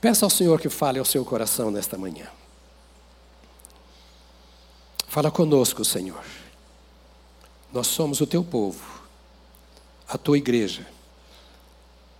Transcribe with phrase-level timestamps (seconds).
[0.00, 2.28] Peça ao Senhor que fale ao seu coração nesta manhã.
[5.08, 6.24] Fala conosco, Senhor.
[7.72, 9.02] Nós somos o teu povo,
[10.08, 10.86] a tua igreja,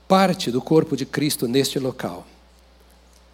[0.09, 2.27] parte do corpo de Cristo neste local.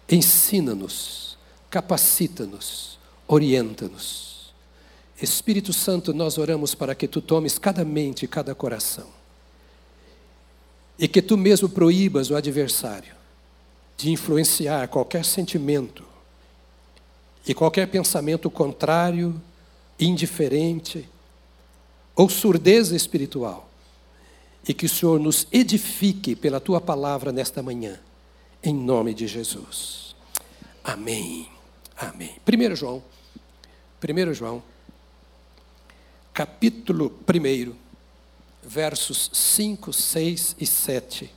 [0.09, 1.37] Ensina-nos,
[1.69, 4.53] capacita-nos, orienta-nos.
[5.19, 9.07] Espírito Santo, nós oramos para que tu tomes cada mente e cada coração.
[10.99, 13.15] E que tu mesmo proíbas o adversário
[13.97, 16.03] de influenciar qualquer sentimento
[17.47, 19.41] e qualquer pensamento contrário,
[19.99, 21.07] indiferente
[22.15, 23.69] ou surdeza espiritual.
[24.67, 27.99] E que o Senhor nos edifique pela tua palavra nesta manhã,
[28.63, 30.15] em nome de Jesus.
[30.83, 31.47] Amém.
[31.95, 32.35] Amém.
[32.45, 33.03] 1 João,
[34.03, 34.61] 1 João,
[36.33, 37.73] capítulo 1,
[38.61, 41.31] versos 5, 6 e 7.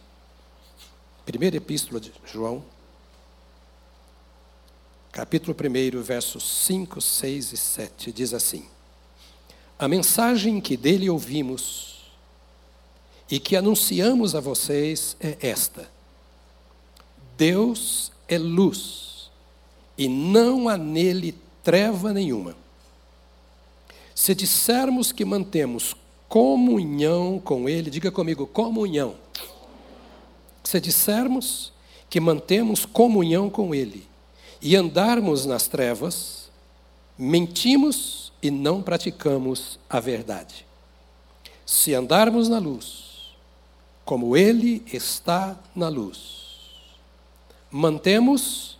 [1.28, 2.64] Primeira epístola de João,
[5.12, 8.64] capítulo 1, versos 5, 6 e 7, diz assim:
[9.78, 12.10] A mensagem que dele ouvimos
[13.30, 15.90] e que anunciamos a vocês é esta:
[17.36, 19.30] Deus é luz
[19.98, 22.56] e não há nele treva nenhuma.
[24.14, 25.94] Se dissermos que mantemos
[26.26, 29.27] comunhão com Ele, diga comigo, comunhão
[30.68, 31.72] se dissermos
[32.10, 34.06] que mantemos comunhão com Ele
[34.60, 36.50] e andarmos nas trevas,
[37.16, 40.66] mentimos e não praticamos a verdade.
[41.64, 43.34] Se andarmos na luz,
[44.04, 46.44] como Ele está na luz,
[47.70, 48.76] mantemos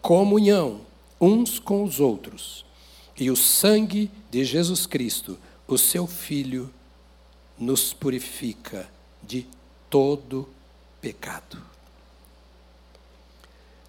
[0.00, 0.80] comunhão
[1.20, 2.64] uns com os outros,
[3.14, 5.38] e o sangue de Jesus Cristo,
[5.68, 6.72] o seu Filho,
[7.58, 8.88] nos purifica
[9.22, 9.46] de
[9.90, 10.48] todo
[11.00, 11.58] pecado.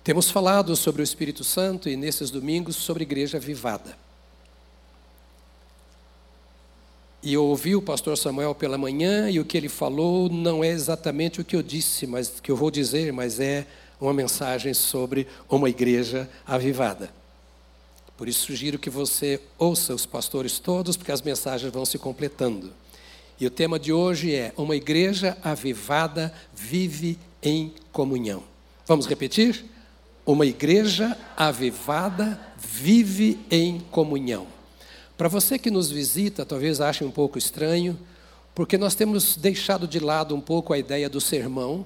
[0.03, 3.97] Temos falado sobre o Espírito Santo e nesses domingos sobre igreja vivada.
[7.23, 10.70] E eu ouvi o pastor Samuel pela manhã e o que ele falou não é
[10.70, 13.65] exatamente o que eu disse, mas que eu vou dizer, mas é
[13.99, 17.11] uma mensagem sobre uma igreja avivada.
[18.15, 22.71] Por isso sugiro que você ouça os pastores todos, porque as mensagens vão se completando.
[23.39, 28.43] E o tema de hoje é: Uma igreja avivada vive em comunhão.
[28.87, 29.65] Vamos repetir?
[30.25, 34.47] Uma igreja avivada vive em comunhão.
[35.17, 37.97] Para você que nos visita, talvez ache um pouco estranho,
[38.53, 41.85] porque nós temos deixado de lado um pouco a ideia do sermão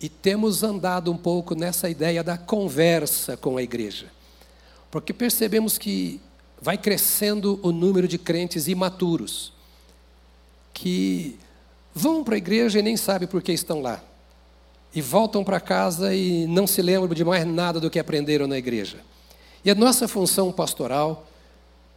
[0.00, 4.06] e temos andado um pouco nessa ideia da conversa com a igreja.
[4.90, 6.20] Porque percebemos que
[6.60, 9.52] vai crescendo o número de crentes imaturos
[10.80, 11.36] que
[11.92, 14.00] vão para a igreja e nem sabem por que estão lá.
[14.94, 18.56] E voltam para casa e não se lembram de mais nada do que aprenderam na
[18.56, 18.98] igreja.
[19.64, 21.26] E a nossa função pastoral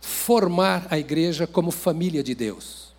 [0.02, 2.92] formar a igreja como família de Deus.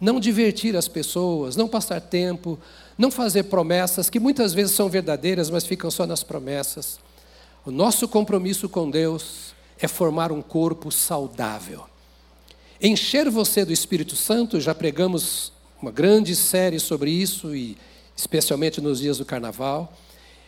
[0.00, 2.58] Não divertir as pessoas, não passar tempo,
[2.98, 6.98] não fazer promessas que muitas vezes são verdadeiras, mas ficam só nas promessas.
[7.64, 11.91] O nosso compromisso com Deus é formar um corpo saudável.
[12.84, 17.76] Encher você do Espírito Santo, já pregamos uma grande série sobre isso, e
[18.16, 19.96] especialmente nos dias do carnaval.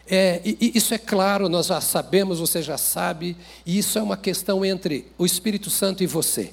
[0.04, 4.64] É, isso é claro, nós já sabemos, você já sabe, e isso é uma questão
[4.64, 6.52] entre o Espírito Santo e você.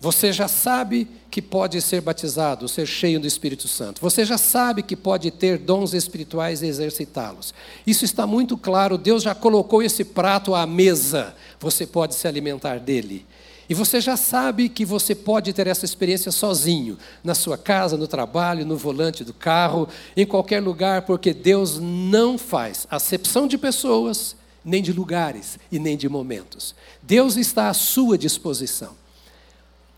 [0.00, 4.00] Você já sabe que pode ser batizado, ser cheio do Espírito Santo.
[4.00, 7.54] Você já sabe que pode ter dons espirituais e exercitá-los.
[7.86, 12.80] Isso está muito claro, Deus já colocou esse prato à mesa, você pode se alimentar
[12.80, 13.24] dele.
[13.68, 18.06] E você já sabe que você pode ter essa experiência sozinho, na sua casa, no
[18.06, 24.36] trabalho, no volante do carro, em qualquer lugar, porque Deus não faz acepção de pessoas,
[24.64, 26.74] nem de lugares e nem de momentos.
[27.02, 28.94] Deus está à sua disposição.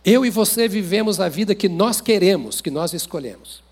[0.05, 3.63] Eu e você vivemos a vida que nós queremos, que nós escolhemos.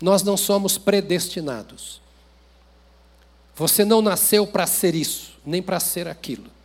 [0.00, 2.00] Nós não somos predestinados.
[3.54, 6.57] Você não nasceu para ser isso, nem para ser aquilo.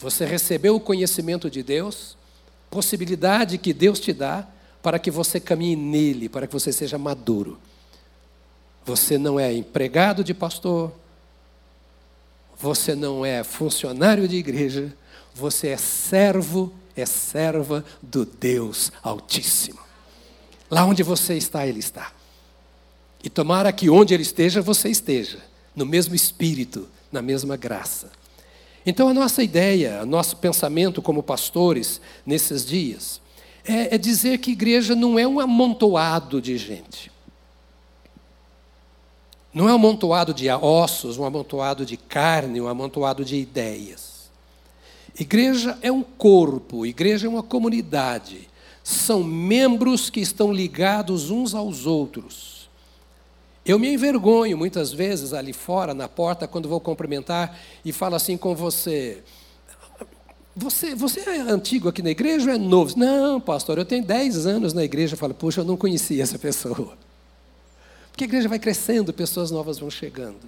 [0.00, 2.16] Você recebeu o conhecimento de Deus,
[2.70, 4.48] possibilidade que Deus te dá
[4.82, 7.58] para que você caminhe nele, para que você seja maduro.
[8.86, 10.90] Você não é empregado de pastor,
[12.58, 14.90] você não é funcionário de igreja,
[15.34, 19.80] você é servo, é serva do Deus Altíssimo.
[20.70, 22.10] Lá onde você está, Ele está.
[23.22, 25.40] E tomara que onde Ele esteja, você esteja,
[25.76, 28.10] no mesmo espírito, na mesma graça.
[28.84, 33.20] Então, a nossa ideia, o nosso pensamento como pastores nesses dias,
[33.64, 37.10] é, é dizer que igreja não é um amontoado de gente.
[39.52, 44.30] Não é um amontoado de ossos, um amontoado de carne, um amontoado de ideias.
[45.18, 48.48] Igreja é um corpo, igreja é uma comunidade.
[48.82, 52.59] São membros que estão ligados uns aos outros.
[53.64, 58.36] Eu me envergonho muitas vezes ali fora, na porta, quando vou cumprimentar e falo assim
[58.36, 59.22] com você.
[60.56, 62.98] Você, você é antigo aqui na igreja ou é novo?
[62.98, 65.14] Não, pastor, eu tenho 10 anos na igreja.
[65.14, 66.96] Eu falo, puxa, eu não conhecia essa pessoa.
[68.10, 70.40] Porque a igreja vai crescendo, pessoas novas vão chegando.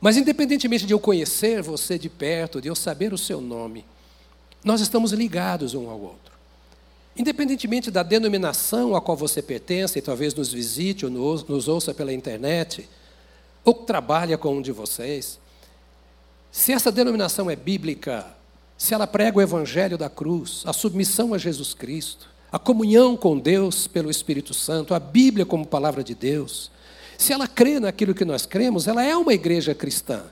[0.00, 3.84] Mas, independentemente de eu conhecer você de perto, de eu saber o seu nome,
[4.64, 6.31] nós estamos ligados um ao outro.
[7.16, 12.12] Independentemente da denominação a qual você pertence, e talvez nos visite ou nos ouça pela
[12.12, 12.88] internet,
[13.64, 15.38] ou trabalha com um de vocês,
[16.50, 18.26] se essa denominação é bíblica,
[18.76, 23.38] se ela prega o evangelho da cruz, a submissão a Jesus Cristo, a comunhão com
[23.38, 26.70] Deus pelo Espírito Santo, a Bíblia como palavra de Deus,
[27.16, 30.24] se ela crê naquilo que nós cremos, ela é uma igreja cristã.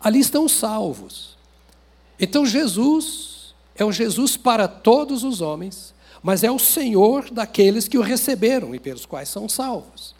[0.00, 1.38] Ali estão os salvos.
[2.18, 5.93] Então Jesus é o Jesus para todos os homens,
[6.24, 10.14] mas é o Senhor daqueles que o receberam e pelos quais são salvos.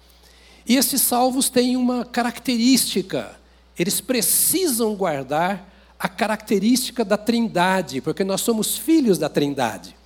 [0.66, 3.34] E esses salvos têm uma característica,
[3.78, 5.66] eles precisam guardar
[5.98, 9.96] a característica da Trindade, porque nós somos filhos da Trindade.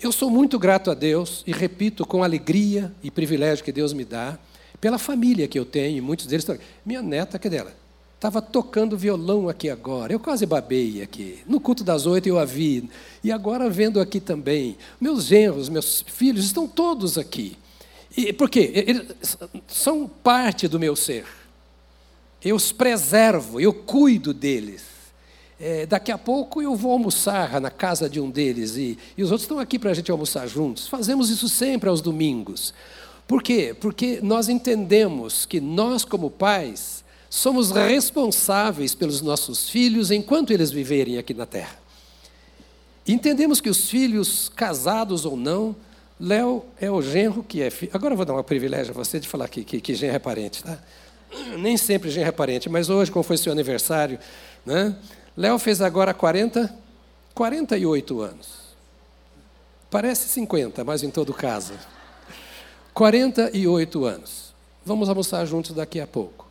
[0.00, 4.06] Eu sou muito grato a Deus e repito com alegria e privilégio que Deus me
[4.06, 4.38] dá
[4.80, 6.58] pela família que eu tenho, muitos deles estão.
[6.84, 7.74] Minha neta, que dela?
[8.16, 10.12] Estava tocando violão aqui agora.
[10.12, 11.38] Eu quase babei aqui.
[11.46, 12.88] No culto das oito eu a vi.
[13.22, 14.76] E agora vendo aqui também.
[14.98, 17.58] Meus genros, meus filhos estão todos aqui.
[18.16, 18.72] E, por quê?
[18.74, 19.36] Eles
[19.66, 21.26] são parte do meu ser.
[22.42, 24.84] Eu os preservo, eu cuido deles.
[25.60, 29.30] É, daqui a pouco eu vou almoçar na casa de um deles e, e os
[29.30, 30.86] outros estão aqui para a gente almoçar juntos.
[30.86, 32.72] Fazemos isso sempre aos domingos.
[33.26, 33.76] Por quê?
[33.78, 36.95] Porque nós entendemos que nós, como pais,
[37.36, 41.76] somos responsáveis pelos nossos filhos enquanto eles viverem aqui na terra.
[43.06, 45.76] Entendemos que os filhos, casados ou não,
[46.18, 47.92] Léo é o genro que é filho.
[47.92, 50.18] Agora eu vou dar um privilégio a você de falar que, que, que genro é
[50.18, 50.78] parente, tá?
[51.58, 54.18] Nem sempre genro é parente, mas hoje, como foi seu aniversário,
[54.64, 54.96] né?
[55.36, 56.74] Léo fez agora 40,
[57.34, 58.48] 48 anos.
[59.90, 61.74] Parece 50, mas em todo caso.
[62.94, 64.54] 48 anos.
[64.86, 66.45] Vamos almoçar juntos daqui a pouco.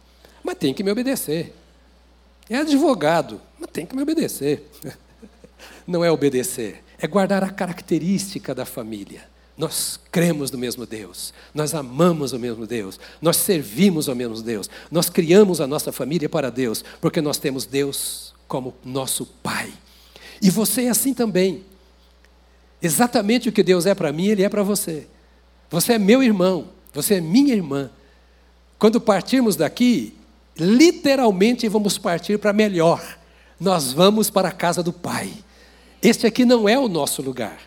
[0.45, 1.55] Mas tem que me obedecer.
[2.47, 4.69] É advogado, mas tem que me obedecer.
[5.87, 9.23] Não é obedecer, é guardar a característica da família.
[9.57, 14.69] Nós cremos no mesmo Deus, nós amamos o mesmo Deus, nós servimos ao mesmo Deus,
[14.91, 19.73] nós criamos a nossa família para Deus, porque nós temos Deus como nosso Pai.
[20.41, 21.63] E você é assim também.
[22.81, 25.07] Exatamente o que Deus é para mim, Ele é para você.
[25.71, 27.89] Você é meu irmão, você é minha irmã.
[28.77, 30.13] Quando partirmos daqui,
[30.57, 33.03] literalmente vamos partir para melhor.
[33.59, 35.31] Nós vamos para a casa do Pai.
[36.01, 37.59] Este aqui não é o nosso lugar.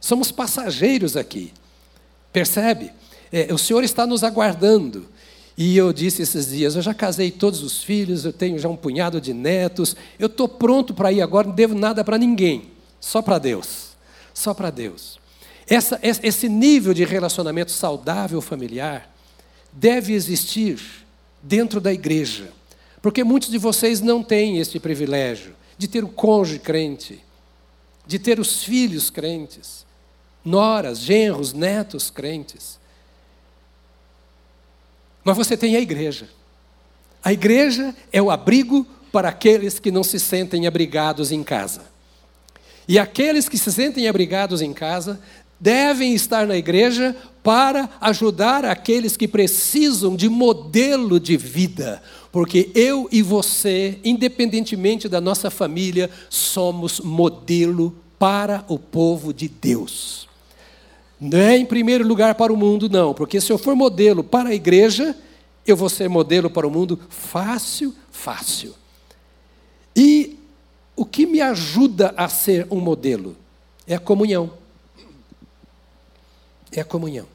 [0.00, 1.52] Somos passageiros aqui.
[2.32, 2.92] Percebe?
[3.32, 5.08] É, o Senhor está nos aguardando.
[5.56, 8.76] E eu disse esses dias: eu já casei todos os filhos, eu tenho já um
[8.76, 12.70] punhado de netos, eu estou pronto para ir agora, não devo nada para ninguém,
[13.00, 13.96] só para Deus.
[14.34, 15.18] Só para Deus.
[15.66, 19.10] Essa, esse nível de relacionamento saudável familiar
[19.72, 20.78] deve existir
[21.46, 22.52] dentro da igreja,
[23.00, 27.22] porque muitos de vocês não têm esse privilégio de ter o cônjuge crente,
[28.06, 29.86] de ter os filhos crentes,
[30.44, 32.78] noras, genros, netos crentes.
[35.22, 36.28] Mas você tem a igreja.
[37.22, 41.82] A igreja é o abrigo para aqueles que não se sentem abrigados em casa.
[42.88, 45.20] E aqueles que se sentem abrigados em casa
[45.58, 53.08] devem estar na igreja para ajudar aqueles que precisam de modelo de vida, porque eu
[53.12, 60.28] e você, independentemente da nossa família, somos modelo para o povo de Deus.
[61.20, 64.50] Não é em primeiro lugar para o mundo, não, porque se eu for modelo para
[64.50, 65.16] a igreja,
[65.66, 68.74] eu vou ser modelo para o mundo fácil, fácil.
[69.94, 70.38] E
[70.94, 73.36] o que me ajuda a ser um modelo
[73.86, 74.50] é a comunhão
[76.78, 77.26] é a comunhão.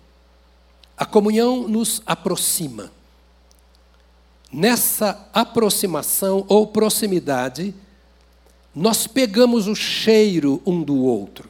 [0.97, 2.91] A comunhão nos aproxima.
[4.51, 7.73] Nessa aproximação ou proximidade,
[8.75, 11.49] nós pegamos o cheiro um do outro.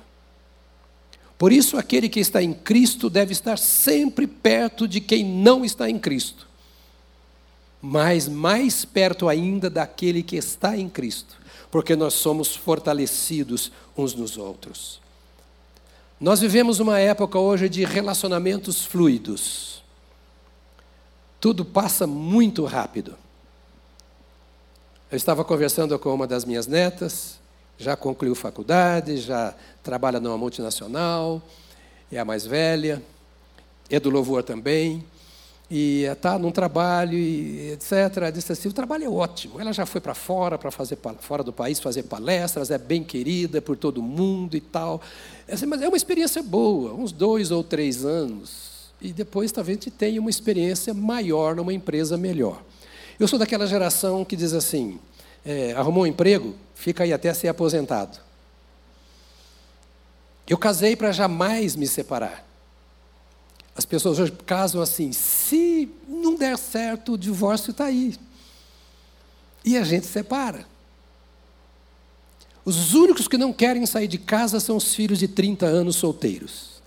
[1.38, 5.90] Por isso, aquele que está em Cristo deve estar sempre perto de quem não está
[5.90, 6.48] em Cristo,
[7.82, 14.38] mas mais perto ainda daquele que está em Cristo, porque nós somos fortalecidos uns nos
[14.38, 15.01] outros.
[16.22, 19.82] Nós vivemos uma época hoje de relacionamentos fluidos.
[21.40, 23.16] tudo passa muito rápido.
[25.12, 27.40] Eu estava conversando com uma das minhas netas,
[27.76, 31.42] já concluiu faculdade, já trabalha numa multinacional,
[32.12, 33.02] é a mais velha,
[33.90, 35.04] é do louvor também,
[35.74, 38.30] e está num trabalho, etc.
[38.34, 39.58] Disse assim: o trabalho é ótimo.
[39.58, 43.62] Ela já foi para fora, para fazer fora do país, fazer palestras, é bem querida
[43.62, 45.02] por todo mundo e tal.
[45.50, 49.80] Assim, mas é uma experiência boa, uns dois ou três anos e depois talvez a
[49.80, 52.62] gente tenha uma experiência maior numa empresa melhor.
[53.18, 55.00] Eu sou daquela geração que diz assim:
[55.46, 58.20] é, arrumou um emprego, fica aí até ser aposentado.
[60.48, 62.51] Eu casei para jamais me separar.
[63.82, 68.16] As pessoas hoje casam assim: se não der certo, o divórcio está aí.
[69.66, 70.68] E a gente separa.
[72.64, 76.80] Os únicos que não querem sair de casa são os filhos de 30 anos solteiros.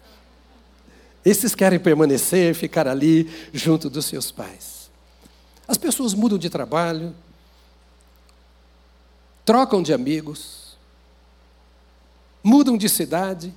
[1.25, 4.89] Esses querem permanecer, ficar ali junto dos seus pais.
[5.67, 7.13] As pessoas mudam de trabalho,
[9.45, 10.77] trocam de amigos,
[12.41, 13.53] mudam de cidade,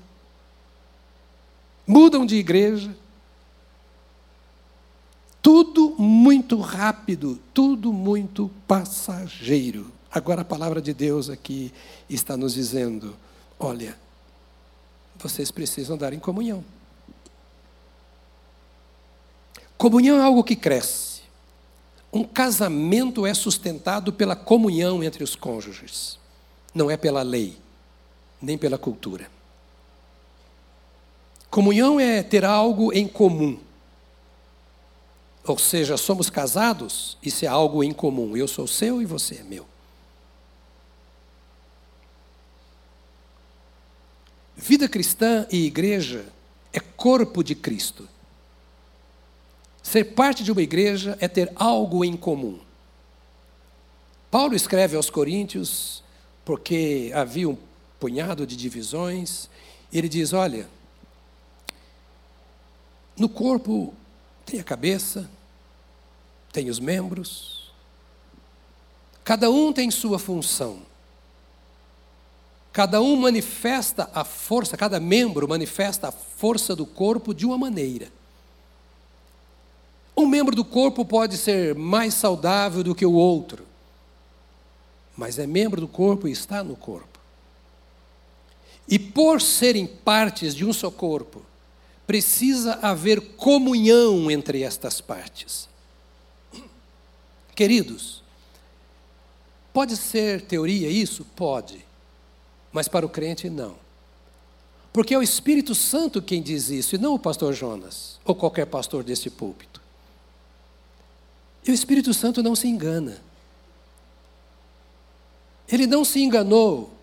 [1.85, 2.97] mudam de igreja.
[5.47, 9.89] Tudo muito rápido, tudo muito passageiro.
[10.11, 11.71] Agora a palavra de Deus aqui
[12.09, 13.15] está nos dizendo:
[13.57, 13.97] olha,
[15.15, 16.65] vocês precisam andar em comunhão.
[19.77, 21.21] Comunhão é algo que cresce.
[22.11, 26.19] Um casamento é sustentado pela comunhão entre os cônjuges,
[26.75, 27.57] não é pela lei,
[28.41, 29.31] nem pela cultura.
[31.49, 33.65] Comunhão é ter algo em comum.
[35.47, 38.35] Ou seja, somos casados, isso é algo em comum.
[38.35, 39.65] Eu sou seu e você é meu.
[44.57, 46.25] Vida cristã e igreja
[46.73, 48.09] é corpo de Cristo.
[49.81, 52.59] Ser parte de uma igreja é ter algo em comum.
[54.29, 56.03] Paulo escreve aos Coríntios
[56.43, 57.57] porque havia um
[57.97, 59.49] punhado de divisões.
[59.93, 60.67] Ele diz: Olha,
[63.17, 63.93] no corpo
[64.47, 65.29] tem a cabeça,
[66.53, 67.69] tem os membros,
[69.23, 70.79] cada um tem sua função.
[72.71, 78.09] Cada um manifesta a força, cada membro manifesta a força do corpo de uma maneira.
[80.15, 83.65] Um membro do corpo pode ser mais saudável do que o outro,
[85.17, 87.19] mas é membro do corpo e está no corpo.
[88.87, 91.41] E por serem partes de um só corpo,
[92.07, 95.67] precisa haver comunhão entre estas partes.
[97.53, 98.23] Queridos,
[99.73, 101.25] pode ser teoria isso?
[101.35, 101.85] Pode,
[102.71, 103.75] mas para o crente não.
[104.93, 108.65] Porque é o Espírito Santo quem diz isso, e não o pastor Jonas, ou qualquer
[108.65, 109.81] pastor desse púlpito.
[111.67, 113.21] E o Espírito Santo não se engana.
[115.67, 116.93] Ele não se enganou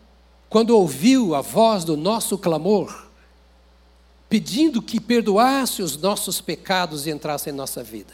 [0.48, 3.03] quando ouviu a voz do nosso clamor,
[4.34, 8.12] pedindo que perdoasse os nossos pecados e entrasse em nossa vida.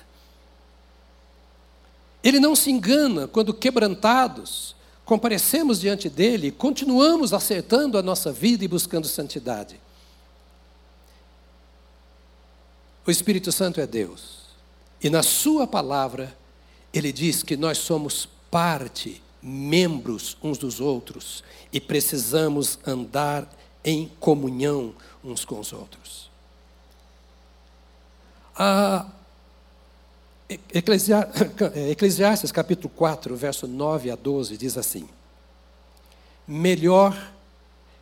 [2.23, 8.63] Ele não se engana quando, quebrantados, comparecemos diante dele e continuamos acertando a nossa vida
[8.63, 9.81] e buscando santidade.
[13.07, 14.41] O Espírito Santo é Deus.
[15.03, 16.37] E na Sua palavra,
[16.93, 23.51] ele diz que nós somos parte, membros uns dos outros e precisamos andar
[23.83, 26.31] em comunhão uns com os outros.
[28.57, 29.07] A
[31.91, 35.09] Eclesiastes capítulo 4, verso 9 a 12 diz assim:
[36.47, 37.17] Melhor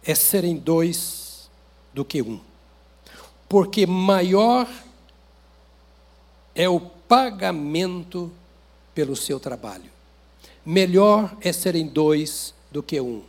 [0.02, 1.50] é serem dois
[1.92, 2.40] do que um,
[3.48, 4.66] porque maior
[6.54, 8.32] é o pagamento
[8.94, 9.90] pelo seu trabalho.
[10.64, 13.22] Melhor é serem dois do que um,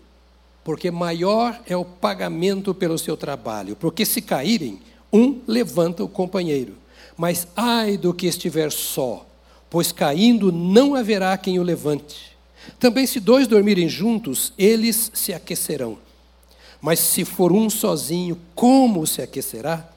[0.70, 3.76] porque maior é o pagamento pelo seu trabalho.
[3.76, 4.80] Porque se caírem,
[5.12, 6.76] um levanta o companheiro.
[7.18, 9.26] Mas ai do que estiver só,
[9.68, 12.38] pois caindo não haverá quem o levante.
[12.80, 15.98] Também, se dois dormirem juntos, eles se aquecerão.
[16.80, 19.90] Mas se for um sozinho, como se aquecerá?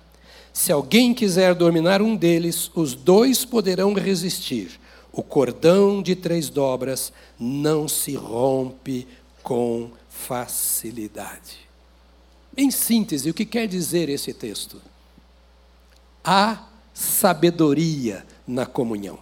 [0.55, 4.81] Se alguém quiser dominar um deles, os dois poderão resistir
[5.12, 9.07] o cordão de três dobras não se rompe
[9.43, 9.91] com
[10.26, 11.59] facilidade.
[12.57, 14.81] Em síntese, o que quer dizer esse texto?
[16.25, 19.19] Há sabedoria na comunhão.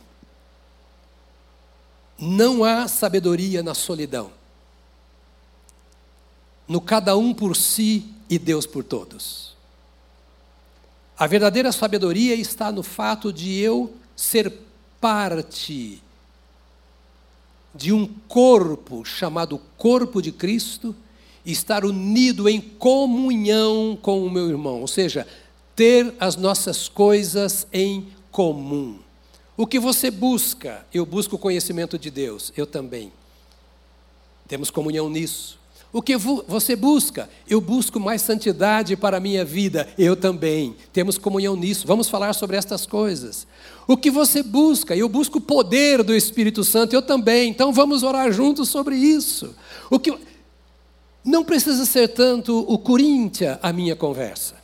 [2.18, 4.30] Não há sabedoria na solidão.
[6.68, 9.56] No cada um por si e Deus por todos.
[11.18, 14.52] A verdadeira sabedoria está no fato de eu ser
[15.00, 16.02] parte
[17.74, 20.94] de um corpo chamado corpo de Cristo,
[21.44, 25.26] estar unido em comunhão com o meu irmão, ou seja,
[25.74, 28.98] ter as nossas coisas em comum.
[29.56, 30.86] O que você busca?
[30.92, 33.12] Eu busco o conhecimento de Deus, eu também.
[34.48, 35.60] Temos comunhão nisso.
[35.92, 37.28] O que você busca?
[37.48, 39.88] Eu busco mais santidade para a minha vida.
[39.98, 40.76] Eu também.
[40.92, 41.84] Temos comunhão nisso.
[41.84, 43.44] Vamos falar sobre estas coisas.
[43.90, 44.94] O que você busca?
[44.94, 46.94] Eu busco o poder do Espírito Santo.
[46.94, 47.50] Eu também.
[47.50, 49.52] Então vamos orar juntos sobre isso.
[49.90, 50.16] O que
[51.24, 54.54] não precisa ser tanto o Corinthians a minha conversa.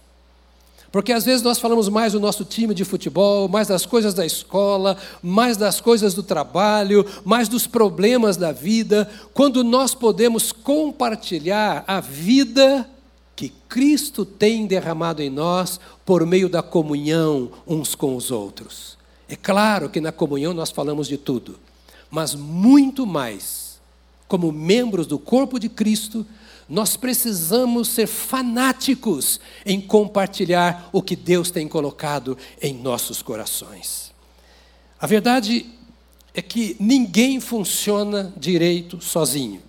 [0.93, 4.25] Porque às vezes nós falamos mais do nosso time de futebol, mais das coisas da
[4.25, 11.83] escola, mais das coisas do trabalho, mais dos problemas da vida, quando nós podemos compartilhar
[11.89, 12.89] a vida
[13.35, 18.97] que Cristo tem derramado em nós por meio da comunhão uns com os outros.
[19.29, 21.59] É claro que na comunhão nós falamos de tudo,
[22.11, 23.81] mas muito mais,
[24.29, 26.25] como membros do corpo de Cristo,
[26.69, 34.13] nós precisamos ser fanáticos em compartilhar o que Deus tem colocado em nossos corações.
[34.99, 35.67] A verdade
[36.35, 39.63] é que ninguém funciona direito sozinho.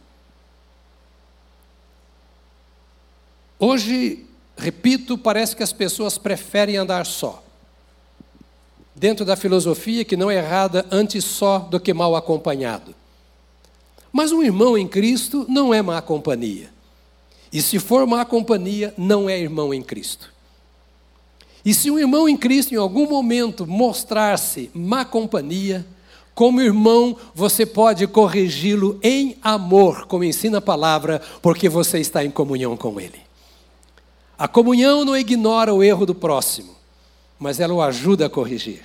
[3.60, 4.26] Hoje,
[4.58, 7.44] repito, parece que as pessoas preferem andar só.
[8.98, 12.96] Dentro da filosofia que não é errada, antes só do que mal acompanhado.
[14.12, 16.72] Mas um irmão em Cristo não é má companhia.
[17.54, 20.34] E se for má companhia, não é irmão em Cristo.
[21.64, 25.86] E se um irmão em Cristo em algum momento mostrar-se má companhia,
[26.34, 32.32] como irmão, você pode corrigi-lo em amor, como ensina a palavra, porque você está em
[32.32, 33.22] comunhão com ele.
[34.40, 36.77] A comunhão não ignora o erro do próximo,
[37.40, 38.82] mas ela o ajuda a corrigir.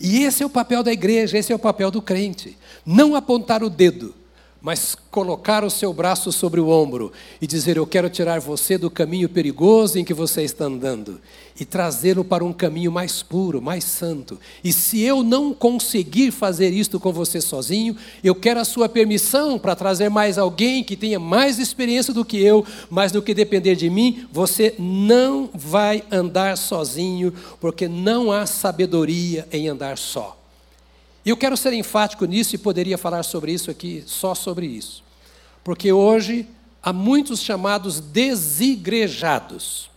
[0.00, 2.56] E esse é o papel da igreja, esse é o papel do crente.
[2.84, 4.14] Não apontar o dedo,
[4.66, 8.90] mas colocar o seu braço sobre o ombro e dizer: Eu quero tirar você do
[8.90, 11.20] caminho perigoso em que você está andando
[11.58, 14.40] e trazê-lo para um caminho mais puro, mais santo.
[14.64, 19.56] E se eu não conseguir fazer isto com você sozinho, eu quero a sua permissão
[19.56, 23.76] para trazer mais alguém que tenha mais experiência do que eu, mas no que depender
[23.76, 30.36] de mim, você não vai andar sozinho, porque não há sabedoria em andar só.
[31.26, 35.02] E eu quero ser enfático nisso e poderia falar sobre isso aqui, só sobre isso.
[35.64, 36.48] Porque hoje
[36.80, 39.90] há muitos chamados desigrejados.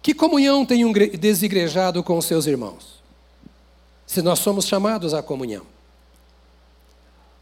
[0.00, 3.02] Que comunhão tem um desigrejado com seus irmãos?
[4.06, 5.66] Se nós somos chamados à comunhão.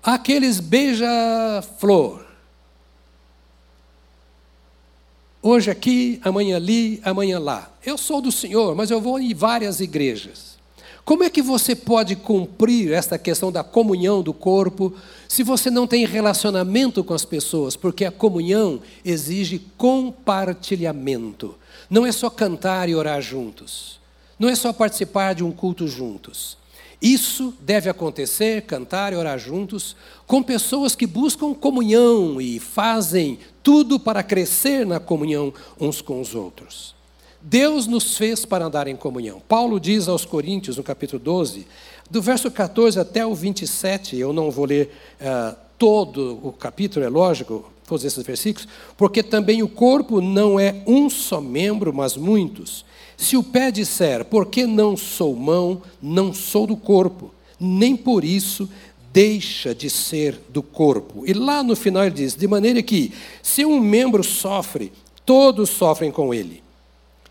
[0.03, 2.25] Aqueles beija-flor.
[5.43, 7.71] Hoje aqui, amanhã ali, amanhã lá.
[7.85, 10.56] Eu sou do Senhor, mas eu vou em várias igrejas.
[11.07, 14.93] Como é que você pode cumprir esta questão da comunhão do corpo
[15.29, 17.77] se você não tem relacionamento com as pessoas?
[17.77, 21.55] Porque a comunhão exige compartilhamento.
[21.89, 24.01] Não é só cantar e orar juntos.
[24.37, 26.59] Não é só participar de um culto juntos.
[27.01, 29.95] Isso deve acontecer, cantar e orar juntos,
[30.27, 36.35] com pessoas que buscam comunhão e fazem tudo para crescer na comunhão uns com os
[36.35, 36.96] outros.
[37.49, 39.41] Deus nos fez para andar em comunhão.
[39.49, 41.65] Paulo diz aos Coríntios, no capítulo 12,
[42.11, 47.09] do verso 14 até o 27, eu não vou ler uh, todo o capítulo, é
[47.09, 52.85] lógico, todos esses versículos, porque também o corpo não é um só membro, mas muitos.
[53.17, 58.69] Se o pé disser, porque não sou mão, não sou do corpo, nem por isso
[59.13, 61.23] deixa de ser do corpo.
[61.25, 64.93] E lá no final ele diz: de maneira que, se um membro sofre,
[65.25, 66.66] todos sofrem com ele.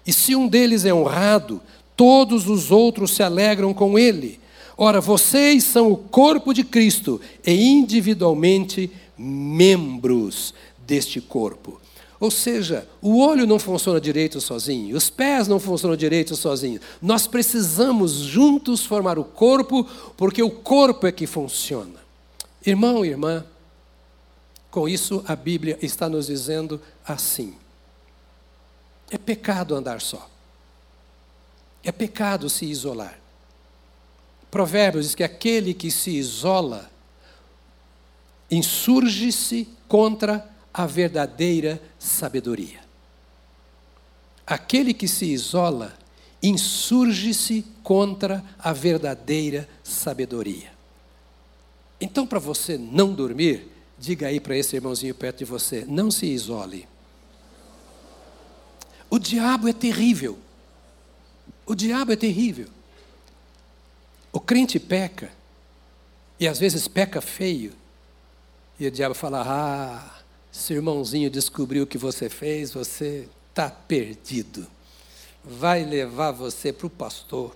[0.05, 1.61] E se um deles é honrado,
[1.95, 4.39] todos os outros se alegram com ele.
[4.77, 10.53] Ora, vocês são o corpo de Cristo e individualmente membros
[10.85, 11.79] deste corpo.
[12.19, 16.81] Ou seja, o olho não funciona direito sozinho, os pés não funcionam direito sozinhos.
[17.01, 22.05] Nós precisamos juntos formar o corpo, porque o corpo é que funciona.
[22.65, 23.45] Irmão irmã,
[24.71, 27.53] com isso a Bíblia está nos dizendo assim:
[29.09, 30.29] é pecado andar só.
[31.83, 33.19] É pecado se isolar.
[34.49, 36.89] Provérbios diz que aquele que se isola
[38.49, 42.79] insurge-se contra a verdadeira sabedoria.
[44.45, 45.97] Aquele que se isola
[46.41, 50.71] insurge-se contra a verdadeira sabedoria.
[51.99, 56.27] Então, para você não dormir, diga aí para esse irmãozinho perto de você: não se
[56.27, 56.87] isole.
[59.15, 60.38] O diabo é terrível.
[61.65, 62.67] O diabo é terrível.
[64.30, 65.32] O crente peca,
[66.38, 67.71] e às vezes peca feio,
[68.78, 73.69] e o diabo fala: Ah, se o irmãozinho descobriu o que você fez, você está
[73.69, 74.67] perdido.
[75.41, 77.56] Vai levar você para o pastor.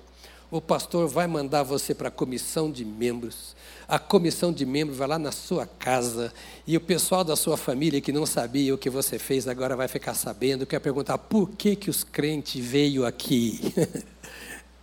[0.51, 3.55] O pastor vai mandar você para a comissão de membros.
[3.87, 6.33] A comissão de membros vai lá na sua casa
[6.65, 9.87] e o pessoal da sua família que não sabia o que você fez agora vai
[9.87, 13.61] ficar sabendo, quer perguntar por que, que os crentes veio aqui.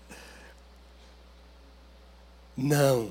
[2.56, 3.10] não,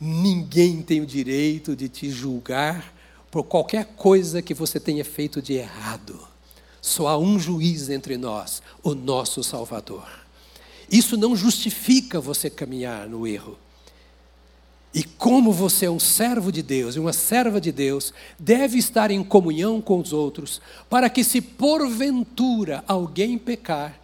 [0.00, 2.94] ninguém tem o direito de te julgar
[3.28, 6.28] por qualquer coisa que você tenha feito de errado.
[6.80, 10.21] Só há um juiz entre nós, o nosso Salvador.
[10.92, 13.58] Isso não justifica você caminhar no erro.
[14.94, 19.10] E como você é um servo de Deus e uma serva de Deus, deve estar
[19.10, 23.98] em comunhão com os outros, para que, se porventura alguém pecar,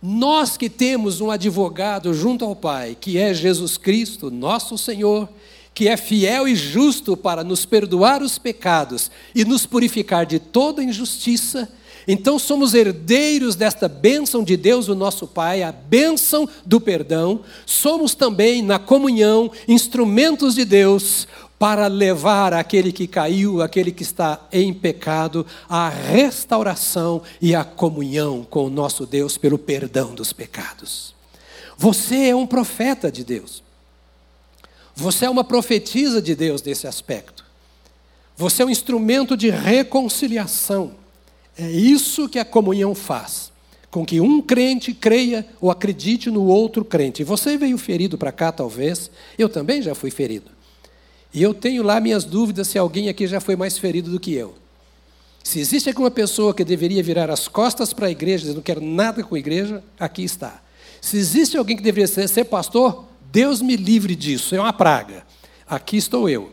[0.00, 5.28] nós que temos um advogado junto ao Pai, que é Jesus Cristo, nosso Senhor,
[5.74, 10.84] que é fiel e justo para nos perdoar os pecados e nos purificar de toda
[10.84, 11.68] injustiça,
[12.10, 17.42] então somos herdeiros desta bênção de Deus, o nosso Pai, a bênção do perdão.
[17.66, 24.40] Somos também, na comunhão, instrumentos de Deus para levar aquele que caiu, aquele que está
[24.50, 31.14] em pecado, à restauração e à comunhão com o nosso Deus pelo perdão dos pecados.
[31.76, 33.62] Você é um profeta de Deus.
[34.94, 37.44] Você é uma profetisa de Deus nesse aspecto.
[38.34, 40.92] Você é um instrumento de reconciliação.
[41.58, 43.50] É isso que a comunhão faz.
[43.90, 47.24] Com que um crente creia ou acredite no outro crente.
[47.24, 49.10] Você veio ferido para cá, talvez.
[49.36, 50.50] Eu também já fui ferido.
[51.34, 54.32] E eu tenho lá minhas dúvidas se alguém aqui já foi mais ferido do que
[54.32, 54.54] eu.
[55.42, 58.80] Se existe alguma pessoa que deveria virar as costas para a igreja, dizendo não quero
[58.80, 60.62] nada com a igreja, aqui está.
[61.00, 65.24] Se existe alguém que deveria ser, ser pastor, Deus me livre disso, é uma praga.
[65.66, 66.52] Aqui estou eu.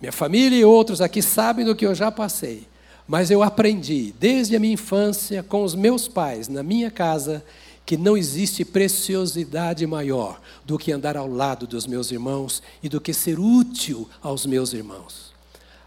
[0.00, 2.66] Minha família e outros aqui sabem do que eu já passei.
[3.06, 7.44] Mas eu aprendi, desde a minha infância, com os meus pais, na minha casa,
[7.84, 13.00] que não existe preciosidade maior do que andar ao lado dos meus irmãos e do
[13.00, 15.34] que ser útil aos meus irmãos.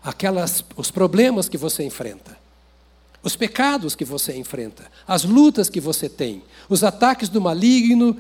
[0.04, 2.38] Aquelas, os problemas que você enfrenta,
[3.24, 8.16] os pecados que você enfrenta, as lutas que você tem, os ataques do maligno,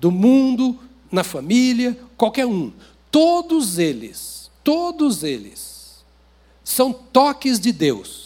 [0.00, 0.78] do mundo,
[1.10, 2.72] na família, qualquer um.
[3.10, 6.04] Todos eles, todos eles,
[6.62, 8.25] são toques de Deus.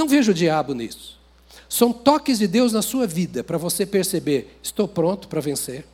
[0.00, 1.20] Não vejo o diabo nisso.
[1.68, 5.86] São toques de Deus na sua vida para você perceber: estou pronto para vencer.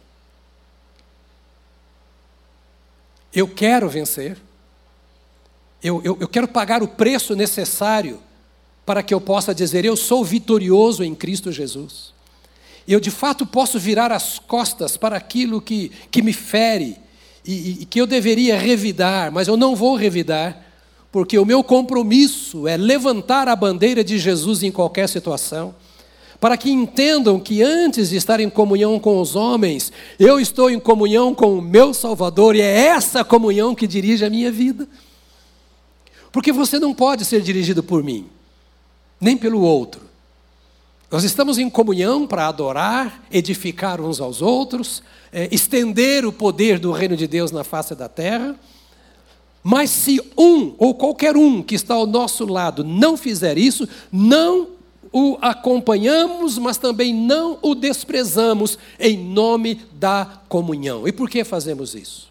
[3.35, 4.38] Eu quero vencer.
[5.83, 8.21] Eu, eu, eu quero pagar o preço necessário
[8.87, 12.14] para que eu possa dizer: eu sou vitorioso em Cristo Jesus
[12.87, 16.97] eu de fato posso virar as costas para aquilo que, que me fere
[17.45, 20.66] e, e que eu deveria revidar, mas eu não vou revidar,
[21.17, 25.75] porque o meu compromisso é levantar a bandeira de Jesus em qualquer situação,
[26.39, 30.79] para que entendam que antes de estar em comunhão com os homens, eu estou em
[30.79, 34.87] comunhão com o meu Salvador e é essa comunhão que dirige a minha vida.
[36.31, 38.27] Porque você não pode ser dirigido por mim,
[39.19, 40.03] nem pelo outro.
[41.11, 45.03] Nós estamos em comunhão para adorar, edificar uns aos outros,
[45.33, 48.55] é, estender o poder do reino de Deus na face da terra.
[49.69, 54.69] Mas se um ou qualquer um que está ao nosso lado não fizer isso, não
[55.13, 61.09] o acompanhamos, mas também não o desprezamos em nome da comunhão.
[61.09, 62.31] E por que fazemos isso?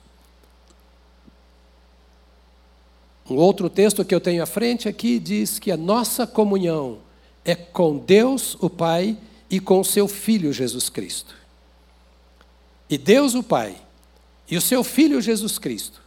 [3.29, 6.99] Um outro texto que eu tenho à frente aqui diz que a nossa comunhão
[7.43, 9.17] é com Deus, o Pai,
[9.49, 11.35] e com seu Filho Jesus Cristo.
[12.89, 13.75] E Deus, o Pai,
[14.49, 16.04] e o seu Filho Jesus Cristo,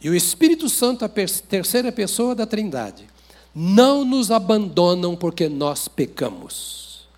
[0.00, 3.06] e o Espírito Santo, a terceira pessoa da Trindade,
[3.54, 7.08] não nos abandonam porque nós pecamos.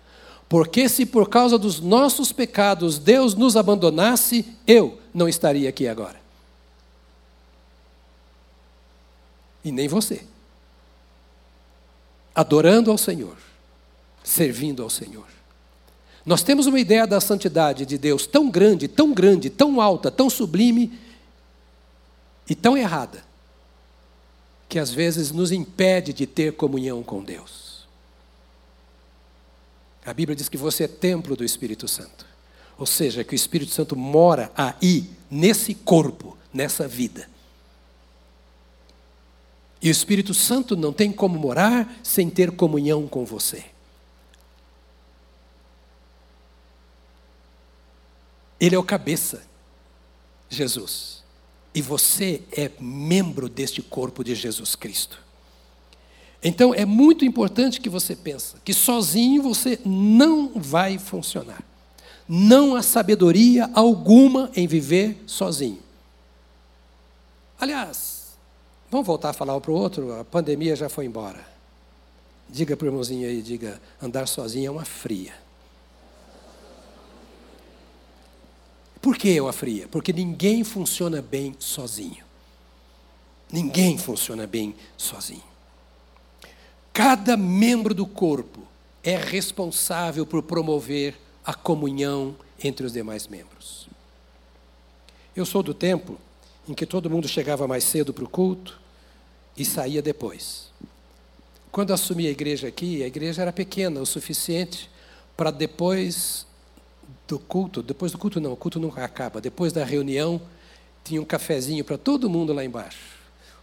[0.47, 6.21] Porque se por causa dos nossos pecados Deus nos abandonasse, eu não estaria aqui agora.
[9.65, 10.23] E nem você
[12.37, 13.35] adorando ao Senhor,
[14.23, 15.25] servindo ao Senhor.
[16.23, 20.29] Nós temos uma ideia da santidade de Deus tão grande, tão grande, tão alta, tão
[20.29, 20.99] sublime
[22.49, 23.23] e tão errada,
[24.69, 27.87] que às vezes nos impede de ter comunhão com Deus.
[30.05, 32.25] A Bíblia diz que você é templo do Espírito Santo,
[32.77, 37.29] ou seja, que o Espírito Santo mora aí, nesse corpo, nessa vida.
[39.81, 43.65] E o Espírito Santo não tem como morar sem ter comunhão com você.
[48.59, 49.43] Ele é o cabeça,
[50.49, 51.16] Jesus.
[51.77, 55.23] E você é membro deste corpo de Jesus Cristo.
[56.41, 61.63] Então é muito importante que você pense que sozinho você não vai funcionar.
[62.27, 65.77] Não há sabedoria alguma em viver sozinho.
[67.59, 68.35] Aliás,
[68.89, 71.47] vamos voltar a falar um para o outro, a pandemia já foi embora.
[72.49, 75.35] Diga para o irmãozinho aí, diga, andar sozinho é uma fria.
[79.07, 79.87] Por que é uma fria?
[79.87, 82.25] Porque ninguém funciona bem sozinho.
[83.49, 85.45] Ninguém funciona bem sozinho.
[86.91, 88.67] Cada membro do corpo
[89.01, 91.15] é responsável por promover
[91.45, 93.87] a comunhão entre os demais membros.
[95.33, 96.19] Eu sou do tempo
[96.67, 98.77] em que todo mundo chegava mais cedo para o culto
[99.55, 100.67] e saía depois.
[101.71, 104.89] Quando assumi a igreja aqui, a igreja era pequena o suficiente
[105.37, 106.45] para depois
[107.27, 110.41] do culto, depois do culto não, o culto nunca acaba, depois da reunião,
[111.03, 113.17] tinha um cafezinho para todo mundo lá embaixo.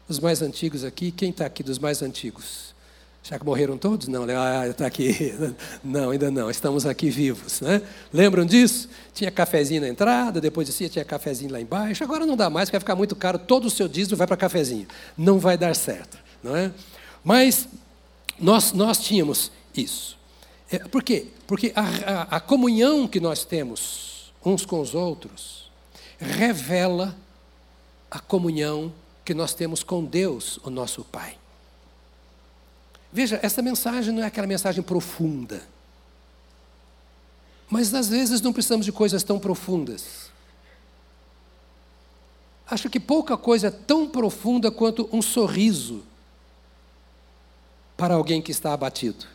[0.08, 2.74] Os mais antigos aqui, quem está aqui dos mais antigos?
[3.22, 4.06] Já que morreram todos?
[4.06, 5.34] Não, ah, está aqui.
[5.82, 7.62] Não, ainda não, estamos aqui vivos.
[7.62, 7.80] Né?
[8.12, 8.86] Lembram disso?
[9.14, 12.04] Tinha cafezinho na entrada, depois de si tinha cafezinho lá embaixo.
[12.04, 14.86] Agora não dá mais, vai ficar muito caro, todo o seu dízimo vai para cafezinho.
[15.16, 16.18] Não vai dar certo.
[16.42, 16.70] Não é?
[17.24, 17.66] Mas
[18.38, 20.18] nós, nós tínhamos isso.
[20.70, 21.28] É, por quê?
[21.46, 25.70] Porque a, a, a comunhão que nós temos uns com os outros
[26.18, 27.16] revela
[28.10, 28.92] a comunhão
[29.24, 31.36] que nós temos com Deus, o nosso Pai.
[33.12, 35.62] Veja, essa mensagem não é aquela mensagem profunda.
[37.70, 40.30] Mas às vezes não precisamos de coisas tão profundas.
[42.66, 46.02] Acho que pouca coisa é tão profunda quanto um sorriso
[47.96, 49.26] para alguém que está abatido.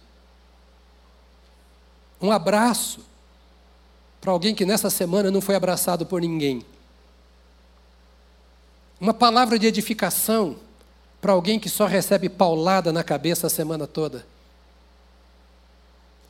[2.21, 3.01] Um abraço
[4.19, 6.65] para alguém que nessa semana não foi abraçado por ninguém.
[8.99, 10.57] Uma palavra de edificação
[11.21, 14.25] para alguém que só recebe paulada na cabeça a semana toda.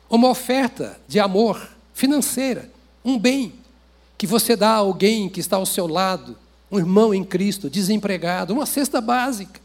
[0.08, 2.70] Uma oferta de amor financeira,
[3.04, 3.54] um bem
[4.16, 6.36] que você dá a alguém que está ao seu lado,
[6.70, 9.60] um irmão em Cristo, desempregado, uma cesta básica.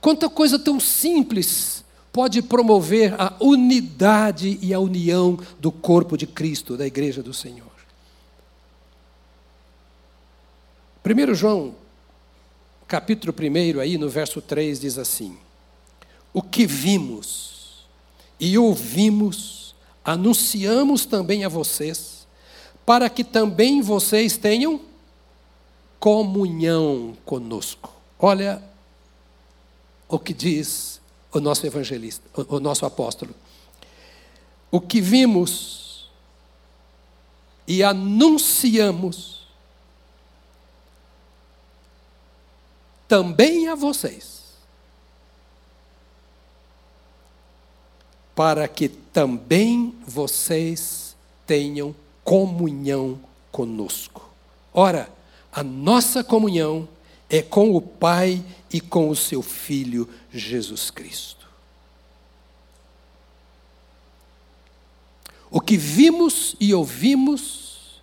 [0.00, 1.84] Quanta coisa tão simples
[2.16, 7.70] pode promover a unidade e a união do corpo de Cristo, da igreja do Senhor.
[11.04, 11.74] 1 João
[12.88, 15.36] capítulo 1, aí no verso 3, diz assim:
[16.32, 17.84] O que vimos
[18.40, 22.26] e ouvimos, anunciamos também a vocês,
[22.86, 24.80] para que também vocês tenham
[26.00, 27.92] comunhão conosco.
[28.18, 28.62] Olha
[30.08, 30.96] o que diz
[31.32, 33.34] o nosso evangelista, o, nosso apóstolo.
[34.70, 36.08] O que vimos
[37.66, 39.46] e anunciamos,
[43.08, 44.36] também a vocês,
[48.34, 53.18] para que também vocês tenham comunhão
[53.50, 54.28] conosco.
[54.74, 55.08] Ora,
[55.50, 56.88] a nossa comunhão
[57.28, 61.46] é com o Pai e com o seu Filho Jesus Cristo.
[65.50, 68.00] O que vimos e ouvimos,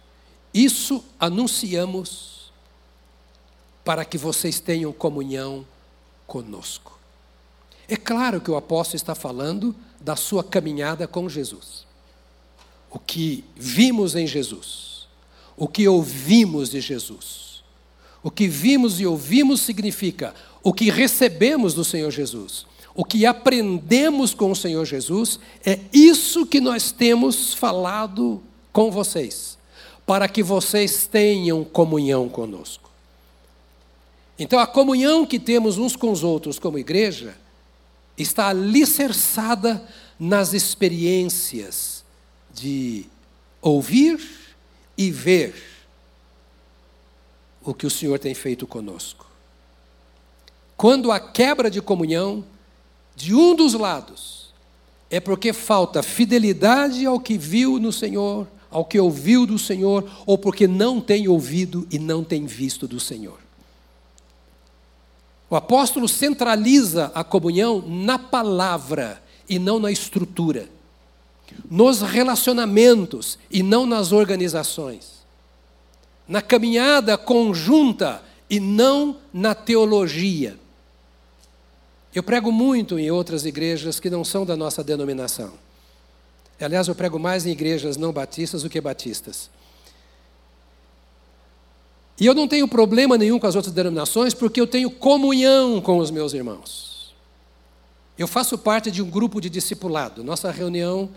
[0.54, 2.52] isso anunciamos
[3.84, 5.66] para que vocês tenham comunhão
[6.26, 6.98] conosco.
[7.88, 11.86] É claro que o apóstolo está falando da sua caminhada com Jesus.
[12.90, 15.08] O que vimos em Jesus,
[15.58, 17.53] o que ouvimos de Jesus.
[18.24, 20.34] O que vimos e ouvimos significa
[20.64, 22.66] o que recebemos do Senhor Jesus.
[22.96, 29.58] O que aprendemos com o Senhor Jesus é isso que nós temos falado com vocês,
[30.06, 32.90] para que vocês tenham comunhão conosco.
[34.38, 37.36] Então, a comunhão que temos uns com os outros como igreja
[38.18, 39.84] está alicerçada
[40.20, 42.04] nas experiências
[42.54, 43.06] de
[43.62, 44.20] ouvir
[44.98, 45.73] e ver
[47.64, 49.26] o que o Senhor tem feito conosco.
[50.76, 52.44] Quando há quebra de comunhão
[53.16, 54.54] de um dos lados,
[55.10, 60.38] é porque falta fidelidade ao que viu no Senhor, ao que ouviu do Senhor, ou
[60.38, 63.40] porque não tem ouvido e não tem visto do Senhor.
[65.50, 70.68] O apóstolo centraliza a comunhão na palavra e não na estrutura,
[71.70, 75.23] nos relacionamentos e não nas organizações,
[76.28, 80.58] na caminhada conjunta e não na teologia.
[82.14, 85.54] Eu prego muito em outras igrejas que não são da nossa denominação.
[86.62, 89.50] Aliás, eu prego mais em igrejas não batistas do que batistas.
[92.20, 95.98] E eu não tenho problema nenhum com as outras denominações, porque eu tenho comunhão com
[95.98, 97.14] os meus irmãos.
[98.18, 100.24] Eu faço parte de um grupo de discipulado.
[100.24, 101.10] Nossa reunião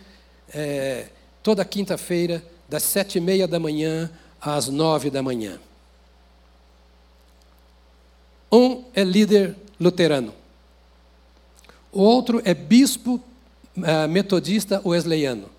[0.48, 1.08] é
[1.42, 4.10] toda quinta-feira, das sete e meia da manhã
[4.54, 5.58] às nove da manhã.
[8.50, 10.32] Um é líder luterano.
[11.92, 13.20] O outro é bispo
[13.76, 15.50] uh, metodista wesleyano.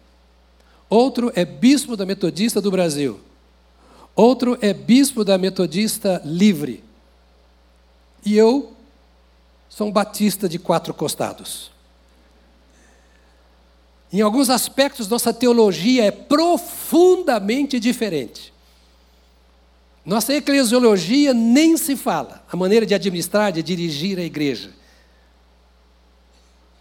[0.90, 3.20] Outro é bispo da metodista do Brasil.
[4.16, 6.84] Outro é bispo da metodista livre.
[8.26, 8.74] E eu
[9.70, 11.72] sou um batista de quatro costados.
[14.12, 18.54] Em alguns aspectos, nossa teologia é profundamente diferente.
[20.08, 24.72] Nossa eclesiologia nem se fala, a maneira de administrar, de dirigir a igreja.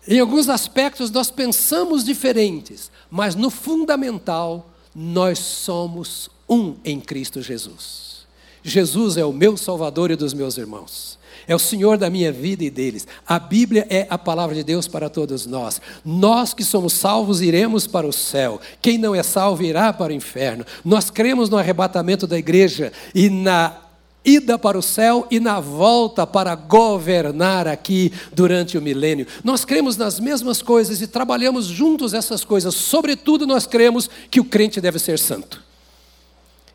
[0.07, 8.29] Em alguns aspectos nós pensamos diferentes, mas no fundamental nós somos um em Cristo Jesus.
[8.62, 11.19] Jesus é o meu Salvador e dos meus irmãos.
[11.48, 13.06] É o Senhor da minha vida e deles.
[13.26, 15.80] A Bíblia é a palavra de Deus para todos nós.
[16.04, 18.61] Nós que somos salvos iremos para o céu.
[18.82, 20.64] Quem não é salvo irá para o inferno.
[20.85, 23.76] Nós cremos no arrebatamento da igreja e na
[24.24, 29.26] ida para o céu e na volta para governar aqui durante o milênio.
[29.44, 32.74] Nós cremos nas mesmas coisas e trabalhamos juntos essas coisas.
[32.74, 35.65] Sobretudo, nós cremos que o crente deve ser santo.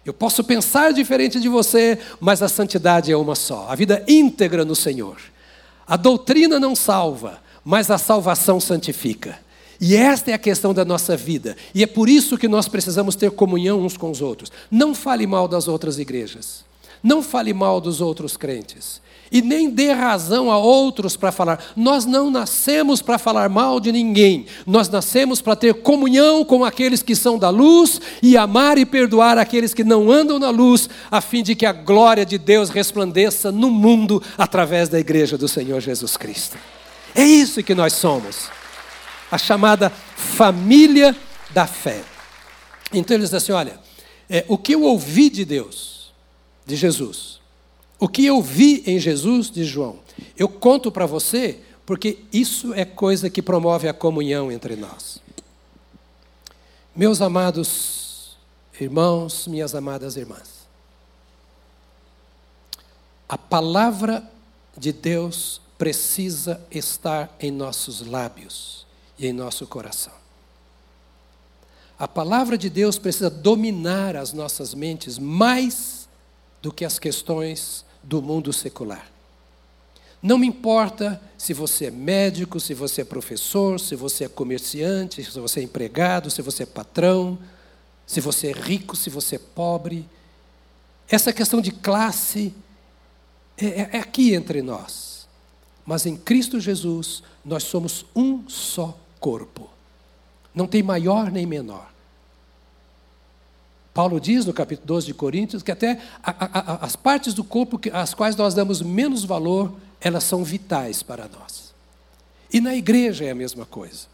[0.06, 4.66] Eu posso pensar diferente de você, mas a santidade é uma só, a vida íntegra
[4.66, 5.18] no Senhor.
[5.86, 9.40] A doutrina não salva, mas a salvação santifica.
[9.80, 11.58] E esta é a questão da nossa vida.
[11.74, 14.52] E é por isso que nós precisamos ter comunhão uns com os outros.
[14.70, 16.64] Não fale mal das outras igrejas.
[17.02, 19.02] Não fale mal dos outros crentes.
[19.32, 21.64] E nem dê razão a outros para falar.
[21.76, 24.46] Nós não nascemos para falar mal de ninguém.
[24.68, 29.38] Nós nascemos para ter comunhão com aqueles que são da luz e amar e perdoar
[29.38, 33.52] aqueles que não andam na luz, a fim de que a glória de Deus resplandeça
[33.52, 36.58] no mundo através da igreja do Senhor Jesus Cristo.
[37.16, 38.50] É isso que nós somos.
[39.32, 41.16] A chamada família
[41.52, 42.02] da fé.
[42.94, 43.80] Então ele diz assim: olha,
[44.30, 45.92] é, o que eu ouvi de Deus
[46.66, 47.41] de Jesus.
[48.02, 50.00] O que eu vi em Jesus, de João,
[50.36, 55.20] eu conto para você, porque isso é coisa que promove a comunhão entre nós.
[56.96, 58.36] Meus amados
[58.80, 60.68] irmãos, minhas amadas irmãs,
[63.30, 64.28] a palavra
[64.76, 68.88] de Deus precisa estar em nossos lábios
[69.20, 70.14] e em nosso coração.
[72.00, 76.10] A palavra de Deus precisa dominar as nossas mentes mais
[76.64, 79.12] do que as questões do mundo secular.
[80.22, 85.24] Não me importa se você é médico, se você é professor, se você é comerciante,
[85.24, 87.40] se você é empregado, se você é patrão,
[88.06, 90.08] se você é rico, se você é pobre.
[91.10, 92.54] Essa questão de classe
[93.58, 95.28] é, é, é aqui entre nós.
[95.86, 99.70] Mas em Cristo Jesus, nós somos um só corpo.
[100.54, 101.92] Não tem maior nem menor.
[103.94, 107.80] Paulo diz no capítulo 12 de Coríntios que até a, a, as partes do corpo
[107.92, 111.74] às quais nós damos menos valor, elas são vitais para nós.
[112.54, 114.08] E na igreja é a mesma coisa.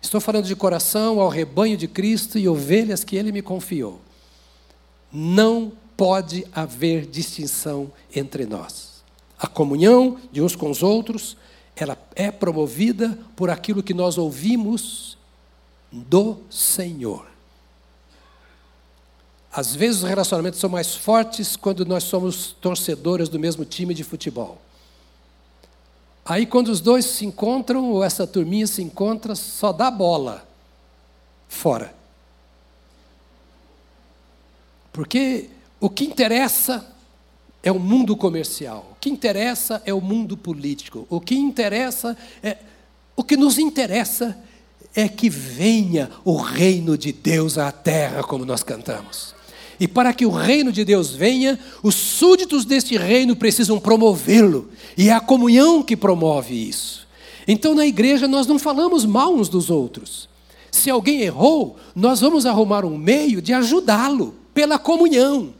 [0.00, 4.00] Estou falando de coração ao rebanho de Cristo e ovelhas que ele me confiou.
[5.10, 9.02] Não pode haver distinção entre nós.
[9.38, 11.36] A comunhão de uns com os outros,
[11.76, 15.16] ela é promovida por aquilo que nós ouvimos
[15.90, 17.31] do Senhor.
[19.52, 24.02] Às vezes os relacionamentos são mais fortes quando nós somos torcedores do mesmo time de
[24.02, 24.58] futebol.
[26.24, 30.46] Aí quando os dois se encontram, ou essa turminha se encontra, só dá bola
[31.48, 31.94] fora.
[34.90, 36.86] Porque o que interessa
[37.62, 42.56] é o mundo comercial, o que interessa é o mundo político, o que interessa é
[43.14, 44.38] o que nos interessa
[44.94, 49.34] é que venha o reino de Deus à terra, como nós cantamos.
[49.82, 54.68] E para que o reino de Deus venha, os súditos deste reino precisam promovê-lo.
[54.96, 57.04] E é a comunhão que promove isso.
[57.48, 60.28] Então na igreja nós não falamos mal uns dos outros.
[60.70, 65.52] Se alguém errou, nós vamos arrumar um meio de ajudá-lo pela comunhão.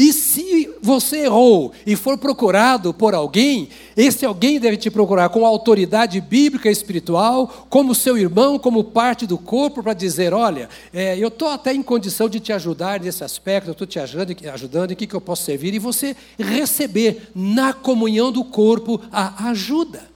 [0.00, 5.44] E se você errou e for procurado por alguém, esse alguém deve te procurar com
[5.44, 11.18] autoridade bíblica e espiritual, como seu irmão, como parte do corpo, para dizer: olha, é,
[11.18, 14.92] eu estou até em condição de te ajudar nesse aspecto, eu estou te ajudando, ajudando,
[14.92, 15.74] em que, que eu posso servir?
[15.74, 20.08] E você receber na comunhão do corpo a ajuda.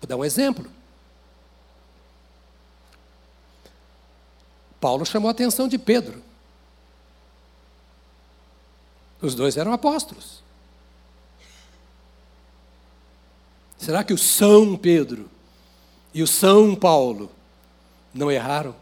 [0.00, 0.66] Vou dar um exemplo.
[4.80, 6.27] Paulo chamou a atenção de Pedro.
[9.20, 10.42] Os dois eram apóstolos.
[13.78, 15.30] Será que o São Pedro
[16.12, 17.30] e o São Paulo
[18.12, 18.74] não erraram?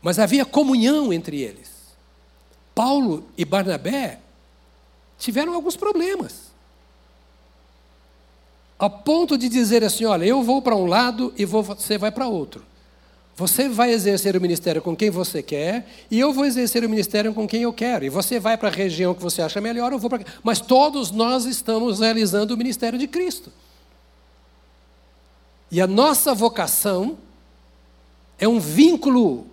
[0.00, 1.70] Mas havia comunhão entre eles.
[2.74, 4.20] Paulo e Barnabé
[5.18, 6.52] tiveram alguns problemas.
[8.78, 12.26] A ponto de dizer assim: olha, eu vou para um lado e você vai para
[12.26, 12.64] outro.
[13.36, 17.34] Você vai exercer o ministério com quem você quer e eu vou exercer o ministério
[17.34, 18.04] com quem eu quero.
[18.04, 20.24] E você vai para a região que você acha melhor, eu vou para.
[20.42, 23.52] Mas todos nós estamos realizando o ministério de Cristo.
[25.70, 27.18] E a nossa vocação
[28.38, 29.48] é um vínculo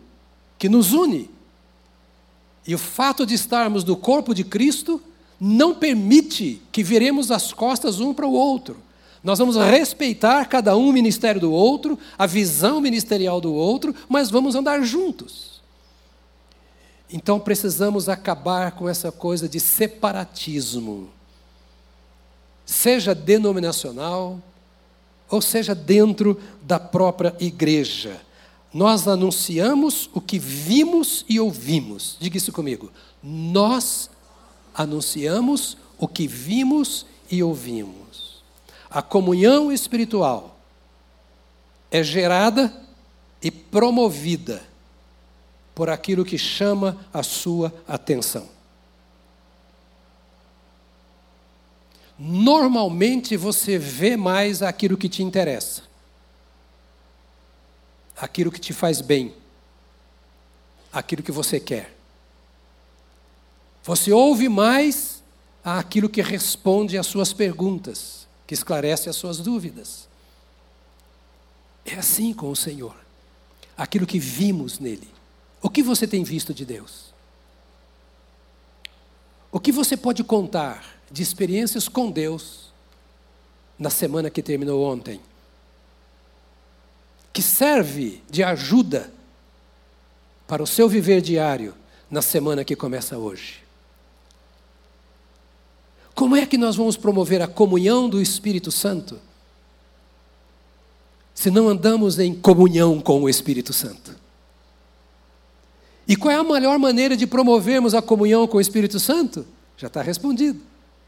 [0.59, 1.32] que nos une.
[2.67, 5.01] E o fato de estarmos no corpo de Cristo
[5.39, 8.77] não permite que viremos as costas um para o outro.
[9.24, 14.32] Nós vamos respeitar cada um o ministério do outro, a visão ministerial do outro, mas
[14.32, 15.61] vamos andar juntos.
[17.11, 21.09] Então precisamos acabar com essa coisa de separatismo,
[22.65, 24.39] seja denominacional,
[25.30, 28.19] ou seja dentro da própria igreja.
[28.74, 32.17] Nós anunciamos o que vimos e ouvimos.
[32.19, 32.91] Diga isso comigo.
[33.22, 34.09] Nós
[34.74, 38.01] anunciamos o que vimos e ouvimos.
[38.91, 40.59] A comunhão espiritual
[41.89, 42.71] é gerada
[43.41, 44.61] e promovida
[45.73, 48.47] por aquilo que chama a sua atenção.
[52.19, 55.89] Normalmente você vê mais aquilo que te interessa
[58.21, 59.33] aquilo que te faz bem,
[60.93, 61.97] aquilo que você quer.
[63.83, 65.23] Você ouve mais
[65.63, 68.20] aquilo que responde às suas perguntas,
[68.52, 70.10] que esclarece as suas dúvidas.
[71.86, 72.93] É assim com o Senhor.
[73.78, 75.08] Aquilo que vimos nele.
[75.62, 77.14] O que você tem visto de Deus?
[79.49, 82.74] O que você pode contar de experiências com Deus
[83.80, 85.22] na semana que terminou ontem?
[87.32, 89.10] que serve de ajuda
[90.45, 91.74] para o seu viver diário
[92.10, 93.64] na semana que começa hoje.
[96.14, 99.20] Como é que nós vamos promover a comunhão do Espírito Santo
[101.34, 104.16] se não andamos em comunhão com o Espírito Santo?
[106.07, 109.45] E qual é a melhor maneira de promovermos a comunhão com o Espírito Santo?
[109.78, 110.59] Já está respondido.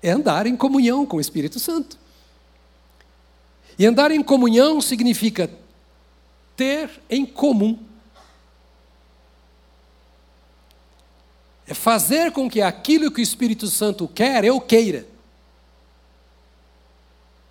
[0.01, 1.97] É andar em comunhão com o Espírito Santo.
[3.77, 5.49] E andar em comunhão significa
[6.55, 7.77] ter em comum.
[11.67, 15.07] É fazer com que aquilo que o Espírito Santo quer, eu queira.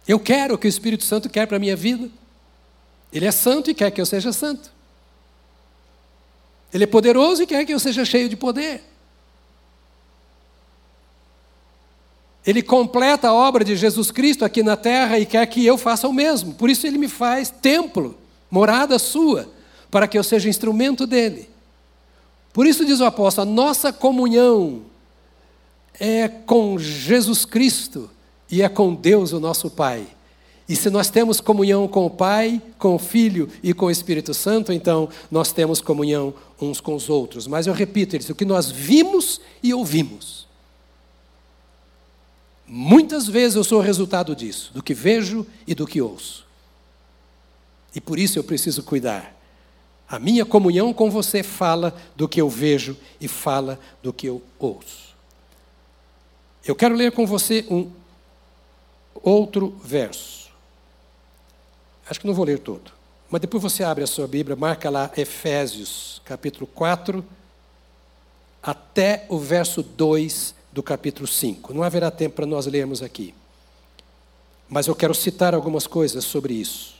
[0.06, 2.10] Eu quero o que o Espírito Santo quer para a minha vida.
[3.12, 4.70] Ele é santo e quer que eu seja santo.
[6.72, 8.82] Ele é poderoso e quer que eu seja cheio de poder.
[12.44, 16.08] Ele completa a obra de Jesus Cristo aqui na terra e quer que eu faça
[16.08, 16.54] o mesmo.
[16.54, 18.18] Por isso ele me faz templo
[18.50, 19.50] morada sua,
[19.90, 21.48] para que eu seja instrumento dele.
[22.52, 24.82] Por isso diz o apóstolo: a nossa comunhão
[25.98, 28.10] é com Jesus Cristo
[28.50, 30.06] e é com Deus, o nosso Pai.
[30.68, 34.32] E se nós temos comunhão com o Pai, com o Filho e com o Espírito
[34.32, 37.46] Santo, então nós temos comunhão uns com os outros.
[37.46, 40.46] Mas eu repito isso, o que nós vimos e ouvimos.
[42.66, 46.46] Muitas vezes eu sou o resultado disso, do que vejo e do que ouço.
[47.94, 49.41] E por isso eu preciso cuidar.
[50.12, 54.42] A minha comunhão com você fala do que eu vejo e fala do que eu
[54.58, 55.16] ouço.
[56.62, 57.90] Eu quero ler com você um
[59.14, 60.50] outro verso.
[62.06, 62.92] Acho que não vou ler todo.
[63.30, 67.24] Mas depois você abre a sua Bíblia, marca lá Efésios, capítulo 4,
[68.62, 71.72] até o verso 2 do capítulo 5.
[71.72, 73.34] Não haverá tempo para nós lermos aqui.
[74.68, 76.96] Mas eu quero citar algumas coisas sobre isso.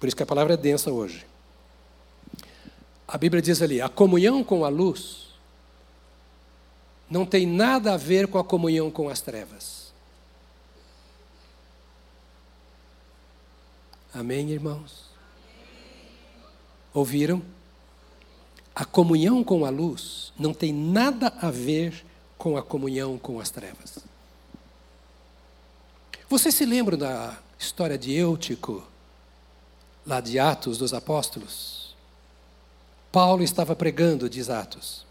[0.00, 1.28] Por isso que a palavra é densa hoje.
[3.10, 5.30] A Bíblia diz ali: a comunhão com a luz
[7.10, 9.92] não tem nada a ver com a comunhão com as trevas.
[14.14, 15.10] Amém, irmãos?
[16.94, 17.42] Ouviram?
[18.72, 22.04] A comunhão com a luz não tem nada a ver
[22.38, 23.98] com a comunhão com as trevas.
[26.28, 28.88] Você se lembra da história de Eutico?
[30.06, 31.79] lá de Atos dos Apóstolos.
[33.12, 35.04] Paulo estava pregando, diz Atos.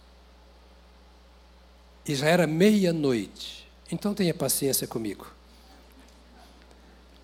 [2.05, 3.67] E já era meia-noite.
[3.91, 5.27] Então tenha paciência comigo.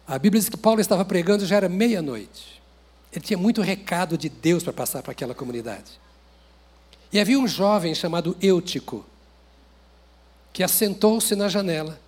[0.07, 2.61] A Bíblia diz que Paulo estava pregando já era meia-noite.
[3.11, 5.99] Ele tinha muito recado de Deus para passar para aquela comunidade.
[7.11, 9.05] E havia um jovem chamado Eutico,
[10.51, 11.99] que assentou-se na janela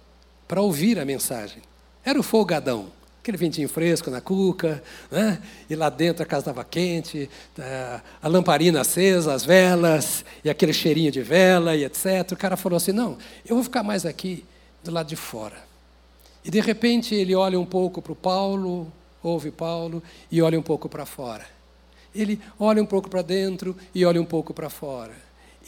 [0.47, 1.61] para ouvir a mensagem.
[2.03, 2.91] Era o folgadão,
[3.27, 5.41] aquele ventinho fresco na cuca, né?
[5.69, 10.71] e lá dentro a casa estava quente, tá, a lamparina acesa, as velas, e aquele
[10.71, 12.31] cheirinho de vela e etc.
[12.31, 14.45] O cara falou assim: Não, eu vou ficar mais aqui
[14.81, 15.57] do lado de fora.
[16.45, 18.89] E de repente ele olha um pouco para o Paulo,
[19.21, 20.01] ouve Paulo
[20.31, 21.45] e olha um pouco para fora.
[22.15, 25.11] Ele olha um pouco para dentro e olha um pouco para fora.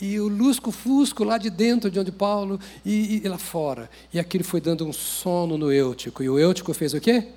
[0.01, 3.89] E o lusco-fusco lá de dentro de onde Paulo e, e, lá fora.
[4.13, 6.23] E aquilo foi dando um sono no Eutico.
[6.23, 7.27] E o Eutico fez o quê?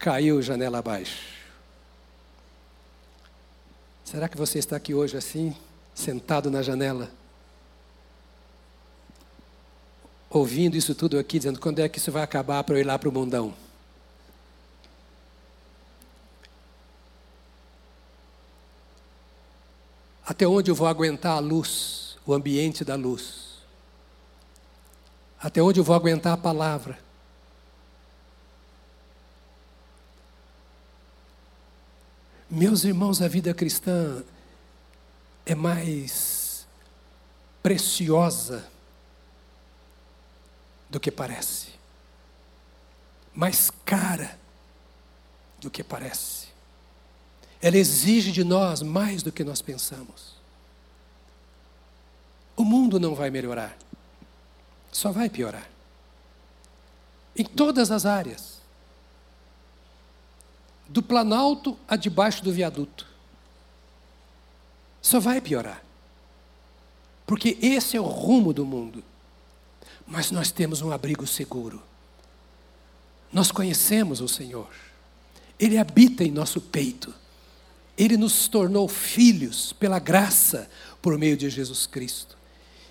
[0.00, 1.22] Caiu janela abaixo.
[4.04, 5.56] Será que você está aqui hoje assim,
[5.94, 7.08] sentado na janela?
[10.30, 12.96] ouvindo isso tudo aqui, dizendo quando é que isso vai acabar para eu ir lá
[12.96, 13.52] para o mundão.
[20.24, 23.58] Até onde eu vou aguentar a luz, o ambiente da luz?
[25.42, 26.96] Até onde eu vou aguentar a palavra?
[32.50, 34.24] Meus irmãos, a vida cristã
[35.46, 36.66] é mais
[37.62, 38.68] preciosa
[40.88, 41.68] do que parece,
[43.32, 44.36] mais cara
[45.60, 46.48] do que parece.
[47.62, 50.34] Ela exige de nós mais do que nós pensamos.
[52.56, 53.78] O mundo não vai melhorar,
[54.90, 55.70] só vai piorar.
[57.36, 58.59] Em todas as áreas.
[60.90, 63.06] Do planalto a debaixo do viaduto.
[65.00, 65.82] Só vai piorar.
[67.26, 69.02] Porque esse é o rumo do mundo
[70.10, 71.80] mas nós temos um abrigo seguro.
[73.32, 74.68] Nós conhecemos o Senhor,
[75.58, 77.14] Ele habita em nosso peito,
[77.96, 80.68] Ele nos tornou filhos pela graça
[81.00, 82.36] por meio de Jesus Cristo,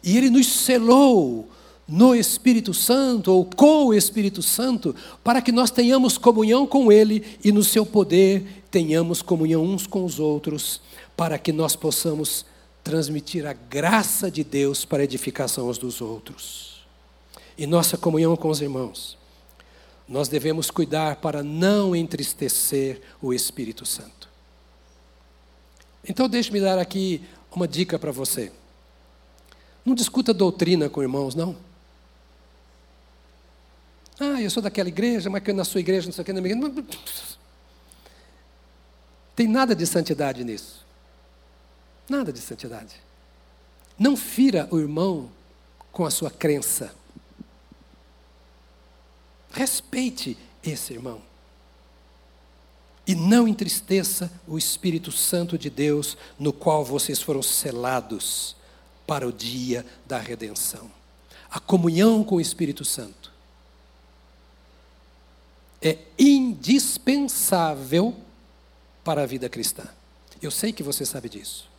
[0.02, 1.52] e Ele nos selou
[1.90, 7.26] no Espírito Santo ou com o Espírito Santo, para que nós tenhamos comunhão com Ele
[7.44, 10.80] e no seu poder tenhamos comunhão uns com os outros,
[11.18, 12.46] para que nós possamos
[12.84, 16.70] transmitir a graça de Deus para a edificação uns dos outros
[17.60, 19.18] e nossa comunhão com os irmãos,
[20.08, 24.30] nós devemos cuidar para não entristecer o Espírito Santo.
[26.08, 27.22] Então, deixe-me dar aqui
[27.52, 28.50] uma dica para você.
[29.86, 31.54] Não discuta doutrina com irmãos, não.
[34.20, 36.42] Ah, eu sou daquela igreja, mas que na sua igreja, não sei o que, na
[36.42, 36.84] minha igreja.
[39.34, 40.86] Tem nada de santidade nisso.
[42.10, 42.96] Nada de santidade.
[43.98, 45.32] Não fira o irmão
[45.92, 46.94] com a sua crença.
[49.52, 51.22] Respeite esse irmão.
[53.08, 58.56] E não entristeça o Espírito Santo de Deus, no qual vocês foram selados
[59.08, 60.92] para o dia da redenção.
[61.50, 63.29] A comunhão com o Espírito Santo
[65.82, 68.16] é indispensável
[69.04, 69.84] para a vida cristã.
[70.42, 71.70] Eu sei que você sabe disso.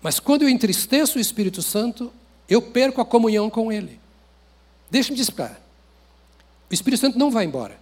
[0.00, 2.12] Mas quando eu entristeço o Espírito Santo,
[2.48, 4.00] eu perco a comunhão com Ele.
[4.90, 5.60] Deixe-me explicar.
[6.70, 7.78] O Espírito Santo não vai embora.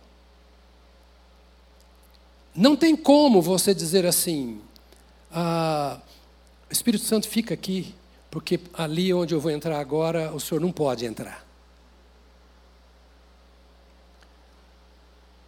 [2.55, 4.61] Não tem como você dizer assim,
[5.31, 6.01] ah,
[6.71, 7.95] o Espírito Santo fica aqui,
[8.31, 11.46] porque ali onde eu vou entrar agora, o senhor não pode entrar.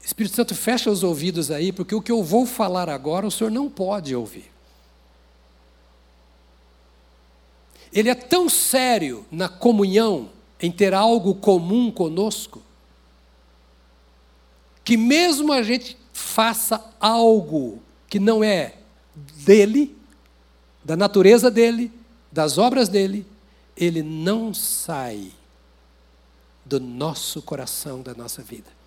[0.08, 3.50] Espírito Santo fecha os ouvidos aí, porque o que eu vou falar agora, o senhor
[3.50, 4.50] não pode ouvir.
[7.92, 12.62] Ele é tão sério na comunhão, em ter algo comum conosco,
[14.82, 18.76] que mesmo a gente faça algo que não é
[19.14, 19.94] dele,
[20.82, 21.92] da natureza dele,
[22.32, 23.26] das obras dele,
[23.76, 25.32] ele não sai
[26.64, 28.77] do nosso coração, da nossa vida.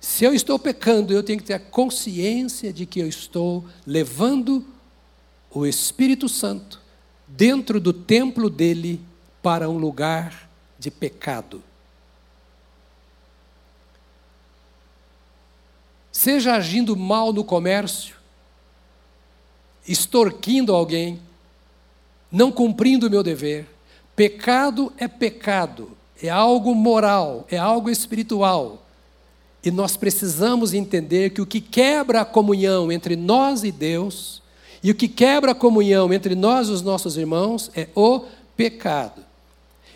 [0.00, 4.64] Se eu estou pecando, eu tenho que ter a consciência de que eu estou levando
[5.50, 6.80] o Espírito Santo
[7.28, 9.00] dentro do templo dele
[9.42, 10.48] para um lugar
[10.78, 11.62] de pecado.
[16.20, 18.16] seja agindo mal no comércio,
[19.88, 21.18] extorquindo alguém,
[22.30, 23.66] não cumprindo o meu dever.
[24.14, 28.86] Pecado é pecado, é algo moral, é algo espiritual.
[29.64, 34.40] E nós precisamos entender que o que quebra a comunhão entre nós e Deus,
[34.82, 38.24] e o que quebra a comunhão entre nós e os nossos irmãos, é o
[38.56, 39.22] pecado.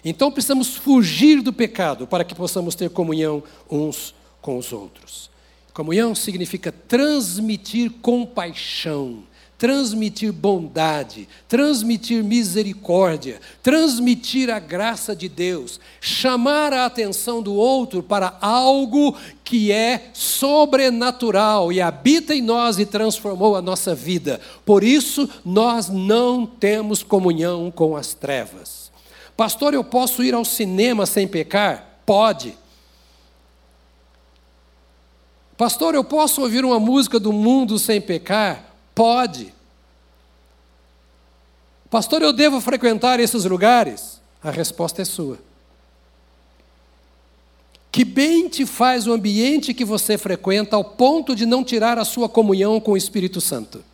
[0.04, 5.30] Então precisamos fugir do pecado para que possamos ter comunhão uns com os outros.
[5.72, 9.24] Comunhão significa transmitir compaixão,
[9.56, 18.36] transmitir bondade, transmitir misericórdia, transmitir a graça de Deus, chamar a atenção do outro para
[18.40, 24.40] algo que é sobrenatural e habita em nós e transformou a nossa vida.
[24.64, 28.90] Por isso, nós não temos comunhão com as trevas.
[29.36, 32.00] Pastor, eu posso ir ao cinema sem pecar?
[32.04, 32.56] Pode.
[35.56, 38.73] Pastor, eu posso ouvir uma música do mundo sem pecar?
[38.94, 39.52] Pode.
[41.90, 44.20] Pastor, eu devo frequentar esses lugares?
[44.42, 45.38] A resposta é sua.
[47.90, 52.04] Que bem te faz o ambiente que você frequenta ao ponto de não tirar a
[52.04, 53.84] sua comunhão com o Espírito Santo?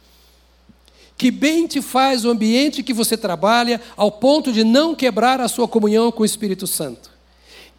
[1.17, 5.49] Que bem te faz o ambiente que você trabalha ao ponto de não quebrar a
[5.49, 7.11] sua comunhão com o Espírito Santo?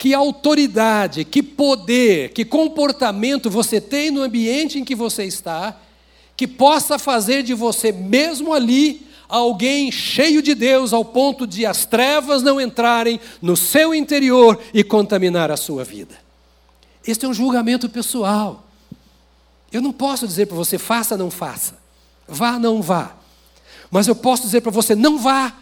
[0.01, 5.80] que autoridade, que poder, que comportamento você tem no ambiente em que você está,
[6.42, 11.86] que possa fazer de você, mesmo ali, alguém cheio de Deus, ao ponto de as
[11.86, 16.18] trevas não entrarem no seu interior e contaminar a sua vida.
[17.06, 18.66] Este é um julgamento pessoal.
[19.72, 21.78] Eu não posso dizer para você, faça, não faça,
[22.28, 23.16] vá, não vá.
[23.92, 25.56] Mas eu posso dizer para você, não vá,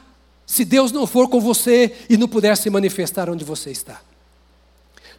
[0.46, 4.00] se Deus não for com você e não puder se manifestar onde você está.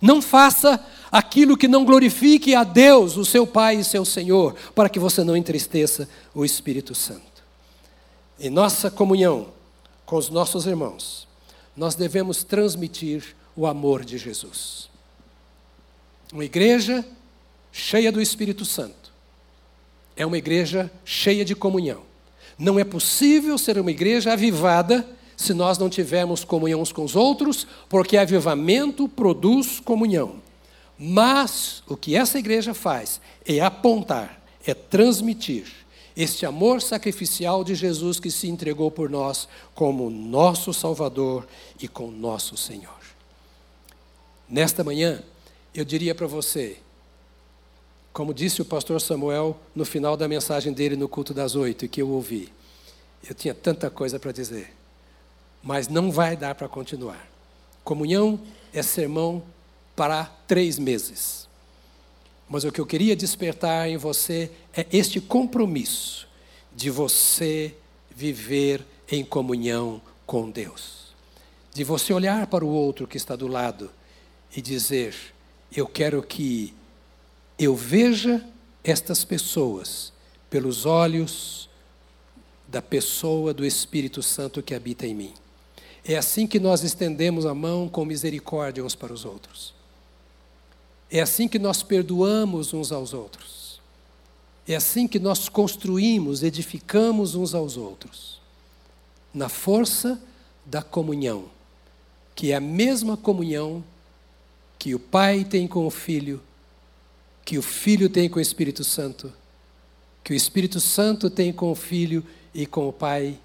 [0.01, 4.89] Não faça aquilo que não glorifique a Deus, o seu Pai e seu Senhor, para
[4.89, 7.43] que você não entristeça o Espírito Santo.
[8.39, 9.49] Em nossa comunhão
[10.07, 11.29] com os nossos irmãos,
[11.77, 14.89] nós devemos transmitir o amor de Jesus.
[16.33, 17.05] Uma igreja
[17.73, 19.01] cheia do Espírito Santo
[20.21, 22.03] é uma igreja cheia de comunhão.
[22.59, 25.07] Não é possível ser uma igreja avivada
[25.41, 30.35] se nós não tivermos comunhão uns com os outros, porque avivamento produz comunhão.
[30.99, 35.67] Mas o que essa igreja faz é apontar, é transmitir
[36.15, 41.49] este amor sacrificial de Jesus que se entregou por nós como nosso Salvador
[41.81, 43.01] e como nosso Senhor.
[44.47, 45.23] Nesta manhã,
[45.75, 46.77] eu diria para você,
[48.13, 52.03] como disse o pastor Samuel no final da mensagem dele no culto das oito, que
[52.03, 52.53] eu ouvi,
[53.27, 54.80] eu tinha tanta coisa para dizer
[55.63, 57.29] mas não vai dar para continuar.
[57.85, 58.41] Comunhão
[58.73, 59.43] é sermão
[59.95, 61.49] para três meses.
[62.49, 66.27] Mas o que eu queria despertar em você é este compromisso
[66.75, 67.75] de você
[68.11, 71.15] viver em comunhão com Deus.
[71.73, 73.91] De você olhar para o outro que está do lado
[74.57, 75.15] e dizer:
[75.75, 76.75] Eu quero que
[77.59, 78.45] eu veja
[78.83, 80.13] estas pessoas
[80.49, 81.69] pelos olhos
[82.67, 85.35] da pessoa do Espírito Santo que habita em mim.
[86.05, 89.75] É assim que nós estendemos a mão com misericórdia uns para os outros.
[91.11, 93.81] É assim que nós perdoamos uns aos outros.
[94.67, 98.41] É assim que nós construímos, edificamos uns aos outros.
[99.35, 100.21] Na força
[100.65, 101.47] da comunhão,
[102.35, 103.83] que é a mesma comunhão
[104.79, 106.41] que o Pai tem com o Filho,
[107.45, 109.33] que o Filho tem com o Espírito Santo,
[110.23, 112.25] que o Espírito Santo tem com o Filho
[112.55, 113.39] e com o Pai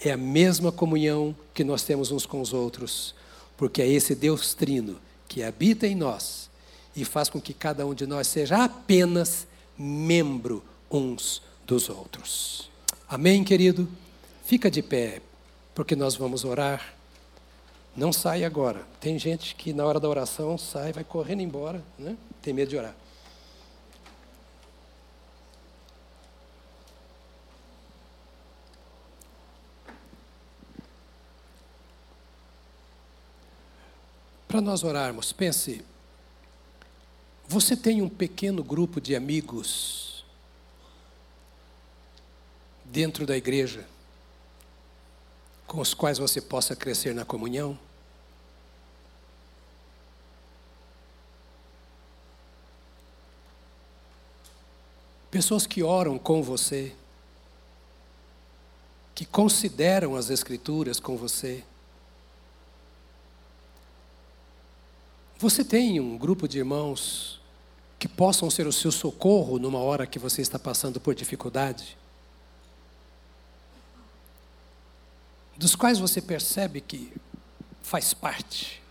[0.00, 3.14] é a mesma comunhão que nós temos uns com os outros,
[3.56, 6.48] porque é esse Deus Trino que habita em nós
[6.94, 9.46] e faz com que cada um de nós seja apenas
[9.76, 12.70] membro uns dos outros.
[13.08, 13.88] Amém, querido?
[14.44, 15.20] Fica de pé,
[15.74, 16.94] porque nós vamos orar.
[17.96, 18.86] Não sai agora.
[19.00, 22.16] Tem gente que na hora da oração sai, vai correndo embora, né?
[22.40, 22.94] tem medo de orar.
[34.48, 35.84] Para nós orarmos, pense,
[37.46, 40.24] você tem um pequeno grupo de amigos
[42.86, 43.86] dentro da igreja
[45.66, 47.78] com os quais você possa crescer na comunhão?
[55.30, 56.94] Pessoas que oram com você,
[59.14, 61.62] que consideram as Escrituras com você.
[65.38, 67.40] Você tem um grupo de irmãos
[67.96, 71.96] que possam ser o seu socorro numa hora que você está passando por dificuldade?
[75.56, 77.12] Dos quais você percebe que
[77.82, 78.82] faz parte?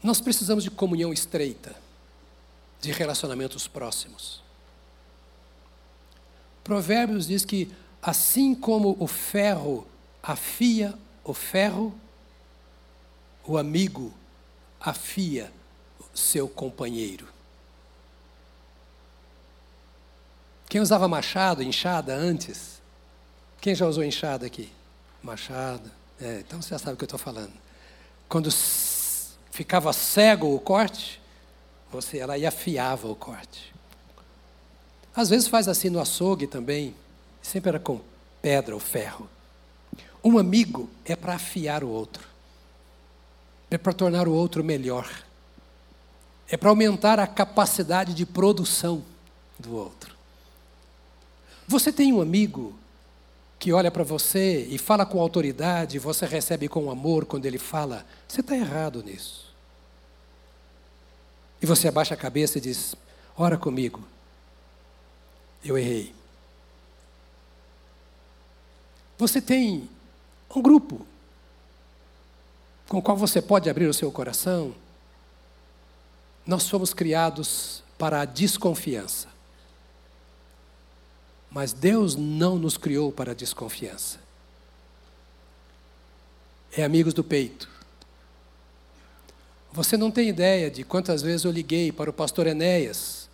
[0.00, 1.74] Nós precisamos de comunhão estreita,
[2.80, 4.40] de relacionamentos próximos.
[6.62, 9.84] Provérbios diz que assim como o ferro
[10.22, 10.94] afia
[11.24, 11.92] o ferro,
[13.46, 14.12] o amigo
[14.80, 15.52] afia
[16.14, 17.26] seu companheiro.
[20.68, 22.80] Quem usava machado, enxada antes?
[23.60, 24.72] Quem já usou enxada aqui?
[25.22, 25.90] Machado.
[26.20, 27.52] É, então você já sabe o que eu estou falando.
[28.28, 28.50] Quando
[29.50, 31.20] ficava cego o corte,
[31.90, 33.72] você ela e afiava o corte.
[35.14, 36.96] Às vezes faz assim no açougue também,
[37.42, 38.00] sempre era com
[38.40, 39.28] pedra ou ferro.
[40.24, 42.26] Um amigo é para afiar o outro,
[43.74, 45.08] é para tornar o outro melhor,
[46.48, 49.02] é para aumentar a capacidade de produção
[49.58, 50.14] do outro.
[51.66, 52.78] Você tem um amigo
[53.58, 58.04] que olha para você e fala com autoridade, você recebe com amor quando ele fala,
[58.26, 59.52] você está errado nisso.
[61.62, 62.96] E você abaixa a cabeça e diz:
[63.36, 64.02] Ora comigo,
[65.64, 66.12] eu errei.
[69.16, 69.88] Você tem
[70.54, 71.06] um grupo
[72.88, 74.74] com o qual você pode abrir o seu coração.
[76.46, 79.28] Nós fomos criados para a desconfiança.
[81.50, 84.18] Mas Deus não nos criou para a desconfiança.
[86.72, 87.68] É amigos do peito.
[89.72, 93.28] Você não tem ideia de quantas vezes eu liguei para o pastor Enéas,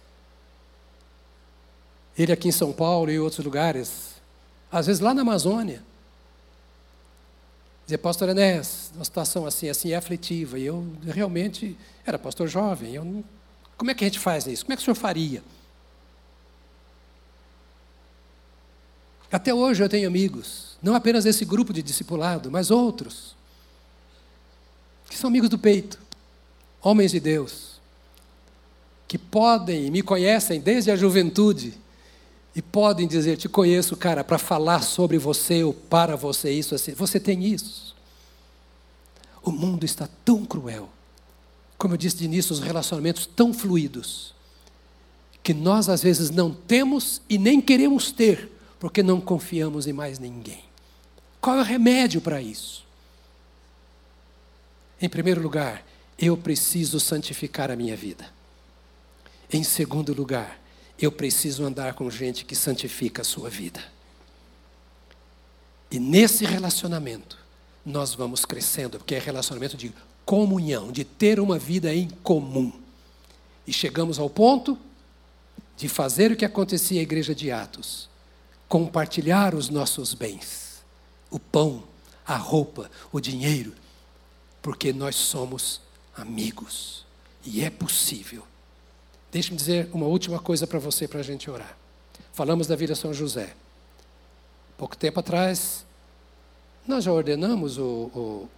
[2.17, 4.15] ele aqui em São Paulo e outros lugares,
[4.71, 5.83] às vezes lá na Amazônia.
[7.89, 10.59] Dizer, pastor Enéas, uma situação assim, assim é aflitiva.
[10.59, 11.75] E eu realmente
[12.05, 12.95] era pastor jovem.
[12.95, 13.25] Eu não,
[13.79, 14.63] como é que a gente faz isso?
[14.67, 15.43] Como é que o senhor faria?
[19.33, 23.35] Até hoje eu tenho amigos, não apenas esse grupo de discipulado, mas outros,
[25.09, 25.99] que são amigos do peito,
[26.83, 27.81] homens de Deus,
[29.07, 31.73] que podem e me conhecem desde a juventude
[32.59, 36.93] e podem dizer: Te conheço, cara, para falar sobre você ou para você, isso assim.
[36.93, 37.95] Você tem isso.
[39.45, 40.89] O mundo está tão cruel.
[41.79, 44.35] Como eu disse de início, os relacionamentos tão fluidos.
[45.41, 48.51] Que nós às vezes não temos e nem queremos ter,
[48.81, 50.65] porque não confiamos em mais ninguém.
[51.41, 52.85] Qual é o remédio para isso?
[55.01, 55.87] Em primeiro lugar,
[56.19, 58.27] eu preciso santificar a minha vida.
[59.53, 60.59] Em segundo lugar,
[60.99, 63.83] eu preciso andar com gente que santifica a sua vida.
[65.91, 67.39] E nesse relacionamento,
[67.85, 69.93] nós vamos crescendo, porque é relacionamento de
[70.25, 72.73] comunhão, de ter uma vida em comum.
[73.67, 74.79] E chegamos ao ponto
[75.77, 78.09] de fazer o que acontecia à igreja de Atos:
[78.69, 80.83] compartilhar os nossos bens,
[81.31, 81.85] o pão,
[82.27, 83.73] a roupa, o dinheiro,
[84.61, 85.81] porque nós somos
[86.15, 87.07] amigos.
[87.45, 88.43] E é possível
[89.31, 91.77] Deixe-me dizer uma última coisa para você, para a gente orar.
[92.33, 93.55] Falamos da Vila São José.
[94.77, 95.85] Pouco tempo atrás,
[96.87, 98.49] nós já ordenamos o, o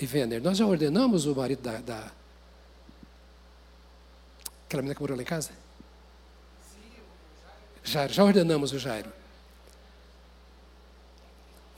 [0.00, 2.10] Ivender, nós já ordenamos o marido da, da
[4.66, 5.50] aquela menina que morou lá em casa?
[7.82, 9.12] Jairo, já ordenamos o Jairo.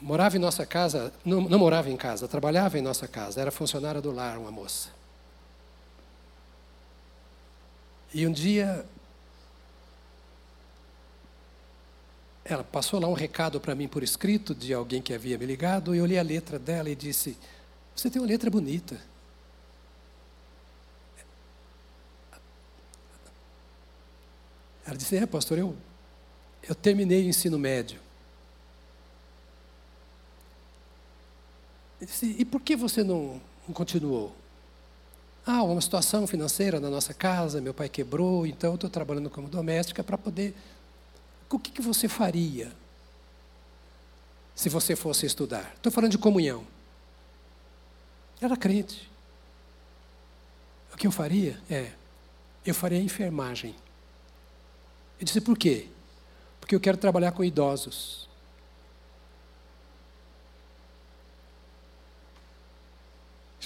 [0.00, 4.00] Morava em nossa casa, não, não morava em casa, trabalhava em nossa casa, era funcionária
[4.00, 4.90] do lar, uma moça.
[8.16, 8.82] E um dia,
[12.42, 15.94] ela passou lá um recado para mim por escrito de alguém que havia me ligado,
[15.94, 17.36] e eu li a letra dela e disse:
[17.94, 18.98] Você tem uma letra bonita.
[24.86, 25.76] Ela disse: É, pastor, eu,
[26.66, 28.00] eu terminei o ensino médio.
[32.00, 34.34] Disse, e por que você não, não continuou?
[35.47, 39.47] Ah, uma situação financeira na nossa casa, meu pai quebrou, então eu estou trabalhando como
[39.47, 40.57] doméstica para poder.
[41.49, 42.72] O que, que você faria
[44.57, 45.72] se você fosse estudar?
[45.76, 46.66] Estou falando de comunhão.
[48.40, 49.09] Era crente.
[50.92, 51.92] O que eu faria é,
[52.64, 53.76] eu faria enfermagem.
[55.20, 55.86] Eu disse, por quê?
[56.61, 58.25] Porque eu quero trabalhar com idosos.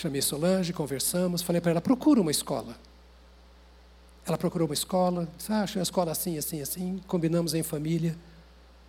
[0.01, 2.75] Chamei Solange, conversamos, falei para ela: procura uma escola.
[4.27, 7.03] Ela procurou uma escola, disse: ah, achei uma escola assim, assim, assim.
[7.07, 8.17] Combinamos em família,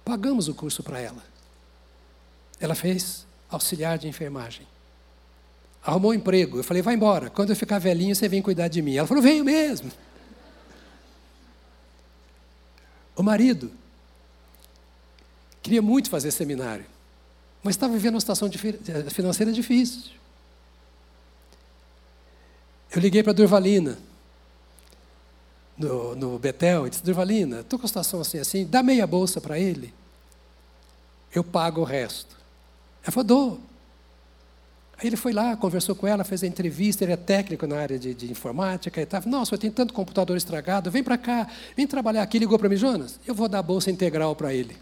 [0.05, 1.21] pagamos o curso para ela.
[2.61, 4.65] Ela fez auxiliar de enfermagem.
[5.83, 6.59] Arrumou um emprego.
[6.59, 7.29] Eu falei: vai embora.
[7.29, 8.95] Quando eu ficar velhinha, você vem cuidar de mim.
[8.95, 9.91] Ela falou: venho mesmo.
[13.17, 13.69] O marido
[15.61, 16.85] queria muito fazer seminário,
[17.61, 18.49] mas estava vivendo uma situação
[19.09, 20.20] financeira difícil.
[22.93, 23.97] Eu liguei para a Durvalina,
[25.77, 29.39] no, no Betel, e disse, Durvalina, estou com a situação assim, assim, dá meia bolsa
[29.39, 29.93] para ele,
[31.33, 32.35] eu pago o resto.
[33.03, 33.59] Ela falou, dou.
[34.97, 37.97] Aí ele foi lá, conversou com ela, fez a entrevista, ele é técnico na área
[37.97, 39.21] de, de informática e tal.
[39.25, 42.37] Nossa, eu tenho tanto computador estragado, vem para cá, vem trabalhar aqui.
[42.37, 44.77] Ligou para mim, Jonas, eu vou dar bolsa integral para ele.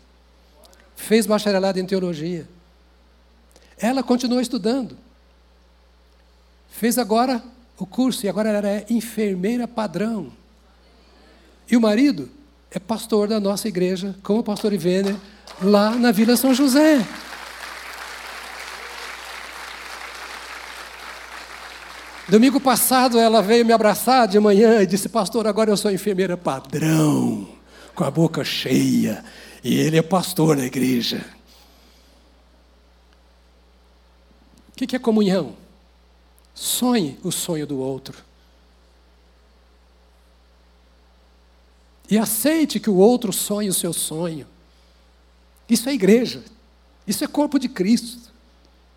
[0.96, 2.50] Fez bacharelado em teologia.
[3.78, 4.98] Ela continuou estudando.
[6.70, 7.42] Fez agora
[7.80, 10.32] o curso e agora ela é enfermeira padrão.
[11.72, 12.30] E o marido
[12.70, 15.16] é pastor da nossa igreja, como o pastor Ivener,
[15.62, 17.06] lá na Vila São José.
[22.28, 26.38] Domingo passado ela veio me abraçar de manhã e disse: Pastor, agora eu sou enfermeira
[26.38, 27.48] padrão,
[27.96, 29.24] com a boca cheia,
[29.64, 31.26] e ele é pastor na igreja.
[34.70, 35.56] O que é comunhão?
[36.60, 38.18] Sonhe o sonho do outro.
[42.12, 44.46] E aceite que o outro sonhe o seu sonho.
[45.70, 46.44] Isso é igreja.
[47.08, 48.30] Isso é corpo de Cristo.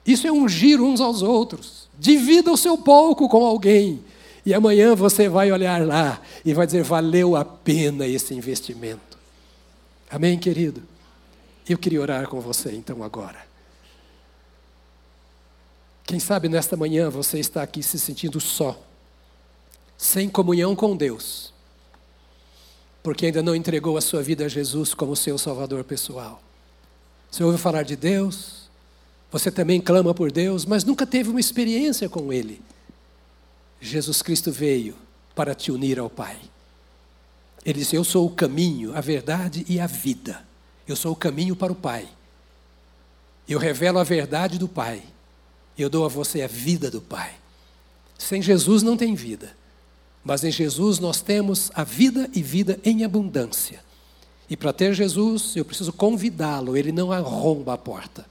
[0.04, 1.88] Isso é ungir uns aos outros.
[1.96, 4.02] Divida o seu pouco com alguém.
[4.44, 9.16] E amanhã você vai olhar lá e vai dizer: valeu a pena esse investimento.
[10.10, 10.82] Amém, querido?
[11.68, 13.51] Eu queria orar com você então agora.
[16.04, 18.80] Quem sabe nesta manhã você está aqui se sentindo só,
[19.96, 21.52] sem comunhão com Deus,
[23.02, 26.40] porque ainda não entregou a sua vida a Jesus como seu Salvador pessoal.
[27.30, 28.68] Você ouve falar de Deus,
[29.30, 32.60] você também clama por Deus, mas nunca teve uma experiência com Ele.
[33.80, 34.94] Jesus Cristo veio
[35.34, 36.38] para te unir ao Pai.
[37.64, 40.44] Ele disse: Eu sou o caminho, a verdade e a vida.
[40.86, 42.08] Eu sou o caminho para o Pai.
[43.48, 45.02] Eu revelo a verdade do Pai.
[45.76, 47.32] Eu dou a você a vida do Pai.
[48.18, 49.56] Sem Jesus não tem vida.
[50.24, 53.80] Mas em Jesus nós temos a vida e vida em abundância.
[54.48, 58.26] E para ter Jesus, eu preciso convidá-lo, ele não arromba a porta.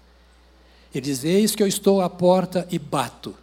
[0.94, 3.36] Ele diz: Eis que eu estou à porta e bato.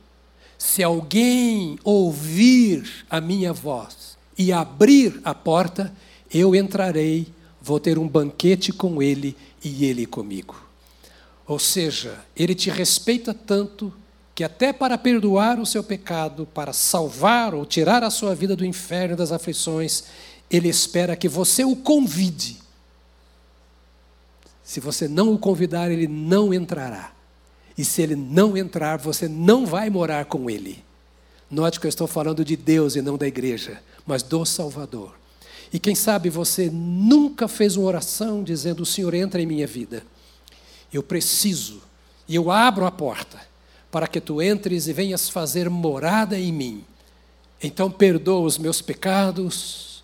[0.57, 5.93] Se alguém ouvir a minha voz e abrir a porta,
[6.33, 7.27] eu entrarei,
[7.61, 10.68] vou ter um banquete com ele e ele comigo.
[11.49, 13.91] Ou seja, ele te respeita tanto
[14.35, 18.67] que até para perdoar o seu pecado, para salvar ou tirar a sua vida do
[18.67, 20.05] inferno das aflições,
[20.51, 22.59] ele espera que você o convide.
[24.63, 27.13] Se você não o convidar, ele não entrará.
[27.77, 30.85] E se ele não entrar, você não vai morar com ele.
[31.51, 35.15] Note que eu estou falando de Deus e não da igreja, mas do Salvador.
[35.73, 40.05] E quem sabe você nunca fez uma oração dizendo: O Senhor entra em minha vida.
[40.93, 41.83] Eu preciso,
[42.27, 43.39] e eu abro a porta
[43.91, 46.85] para que tu entres e venhas fazer morada em mim.
[47.63, 50.03] Então perdoa os meus pecados,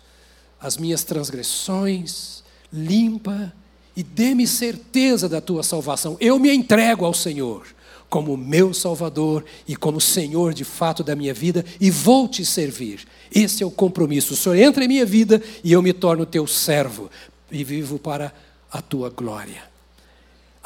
[0.59, 3.53] as minhas transgressões, limpa
[3.95, 6.17] e dê-me certeza da tua salvação.
[6.19, 7.65] Eu me entrego ao Senhor
[8.09, 13.05] como meu Salvador e como Senhor de fato da minha vida e vou te servir.
[13.33, 14.33] Esse é o compromisso.
[14.33, 17.09] O Senhor entra em minha vida e eu me torno teu servo
[17.51, 18.33] e vivo para
[18.71, 19.74] a tua glória.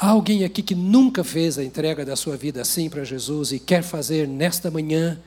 [0.02, 3.58] Há alguém aqui que nunca fez a entrega da sua vida assim para Jesus e
[3.58, 5.20] quer fazer nesta manhã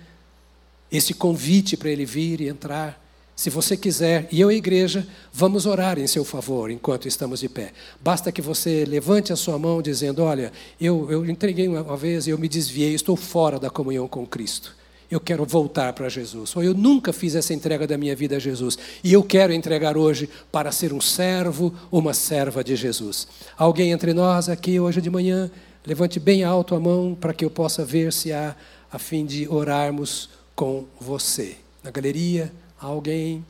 [0.91, 2.99] esse convite para ele vir e entrar?
[3.35, 7.41] Se você quiser, e eu e a igreja, vamos orar em seu favor enquanto estamos
[7.41, 7.71] de pé.
[8.01, 10.51] Basta que você levante a sua mão dizendo: Olha,
[10.81, 14.75] eu, eu entreguei uma vez e eu me desviei, estou fora da comunhão com Cristo
[15.13, 16.55] eu quero voltar para Jesus.
[16.55, 18.77] Ou eu nunca fiz essa entrega da minha vida a Jesus.
[19.03, 23.27] E eu quero entregar hoje para ser um servo, uma serva de Jesus.
[23.57, 25.51] Alguém entre nós aqui hoje de manhã,
[25.85, 28.55] levante bem alto a mão para que eu possa ver se há,
[28.91, 31.57] a fim de orarmos com você.
[31.83, 33.45] Na galeria, alguém,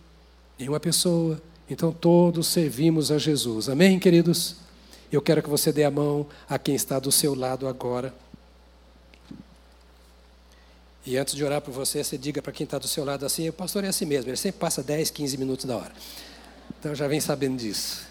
[0.58, 1.42] nenhuma pessoa.
[1.70, 3.70] Então todos servimos a Jesus.
[3.70, 4.58] Amém, queridos?
[5.12, 8.14] Eu quero que você dê a mão a quem está do seu lado agora.
[11.06, 13.50] E antes de orar por você, você diga para quem está do seu lado assim:
[13.50, 15.92] o pastor é assim mesmo, ele sempre passa 10, 15 minutos da hora.
[16.80, 18.08] Então já vem sabendo disso.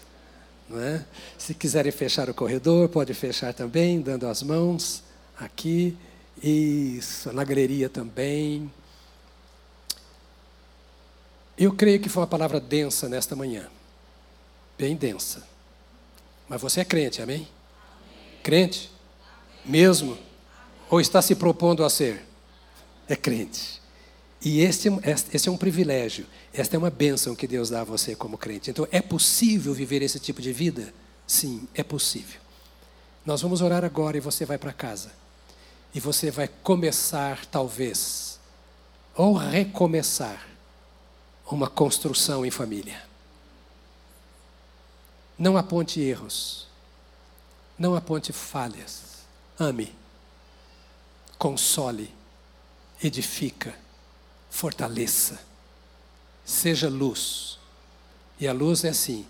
[0.69, 1.03] Não é?
[1.37, 5.03] Se quiserem fechar o corredor, pode fechar também, dando as mãos
[5.37, 5.97] aqui.
[6.41, 8.71] Isso, na galeria também.
[11.57, 13.69] Eu creio que foi uma palavra densa nesta manhã.
[14.77, 15.43] Bem densa.
[16.49, 17.35] Mas você é crente, amém?
[17.35, 17.47] amém.
[18.41, 18.91] Crente?
[19.63, 19.81] Amém.
[19.81, 20.11] Mesmo?
[20.13, 20.23] Amém.
[20.89, 22.32] Ou está se propondo a ser?
[23.13, 23.81] É crente.
[24.43, 28.37] E este, é um privilégio, esta é uma bênção que Deus dá a você como
[28.37, 28.69] crente.
[28.69, 30.93] Então, é possível viver esse tipo de vida?
[31.25, 32.41] Sim, é possível.
[33.25, 35.11] Nós vamos orar agora e você vai para casa.
[35.95, 38.37] E você vai começar, talvez,
[39.15, 40.45] ou recomeçar,
[41.49, 43.01] uma construção em família.
[45.37, 46.67] Não aponte erros.
[47.77, 49.23] Não aponte falhas.
[49.57, 49.93] Ame.
[51.37, 52.09] console,
[53.07, 53.73] edifica,
[54.49, 55.39] fortaleça,
[56.45, 57.59] seja luz.
[58.39, 59.25] E a luz é assim: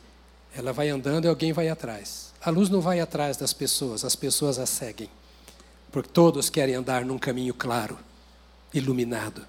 [0.56, 2.34] ela vai andando e alguém vai atrás.
[2.42, 5.10] A luz não vai atrás das pessoas, as pessoas a seguem.
[5.92, 7.98] Porque todos querem andar num caminho claro,
[8.74, 9.46] iluminado.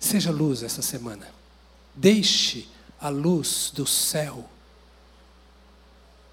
[0.00, 1.28] Seja luz essa semana.
[1.94, 2.68] Deixe
[3.00, 4.48] a luz do céu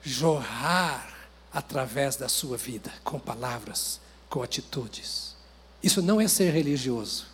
[0.03, 3.99] jorrar através da sua vida, com palavras,
[4.29, 5.30] com atitudes.
[5.83, 7.25] Isso não é ser religioso,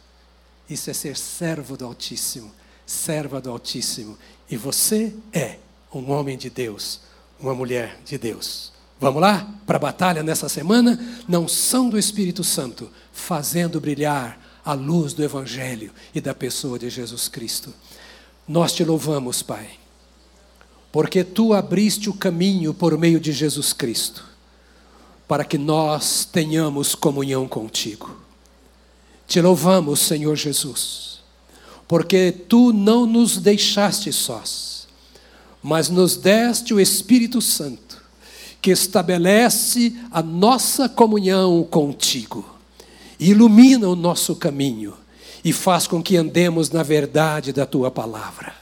[0.69, 2.51] isso é ser servo do Altíssimo,
[2.85, 4.17] serva do Altíssimo.
[4.49, 5.57] E você é
[5.93, 7.01] um homem de Deus,
[7.39, 8.71] uma mulher de Deus.
[8.99, 10.99] Vamos lá para a batalha nessa semana?
[11.27, 16.89] Não são do Espírito Santo, fazendo brilhar a luz do Evangelho e da pessoa de
[16.89, 17.73] Jesus Cristo.
[18.47, 19.69] Nós te louvamos, Pai,
[20.91, 24.25] porque tu abriste o caminho por meio de Jesus Cristo,
[25.27, 28.26] para que nós tenhamos comunhão contigo.
[29.27, 31.19] Te louvamos, Senhor Jesus,
[31.87, 34.87] porque tu não nos deixaste sós,
[35.61, 38.01] mas nos deste o Espírito Santo,
[38.61, 42.45] que estabelece a nossa comunhão contigo,
[43.19, 44.93] ilumina o nosso caminho
[45.43, 48.55] e faz com que andemos na verdade da tua palavra.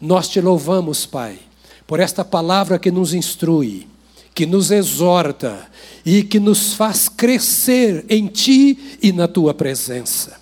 [0.00, 1.38] Nós te louvamos, Pai
[1.86, 3.86] por esta palavra que nos instrui,
[4.34, 5.68] que nos exorta
[6.04, 10.36] e que nos faz crescer em Ti e na Tua presença.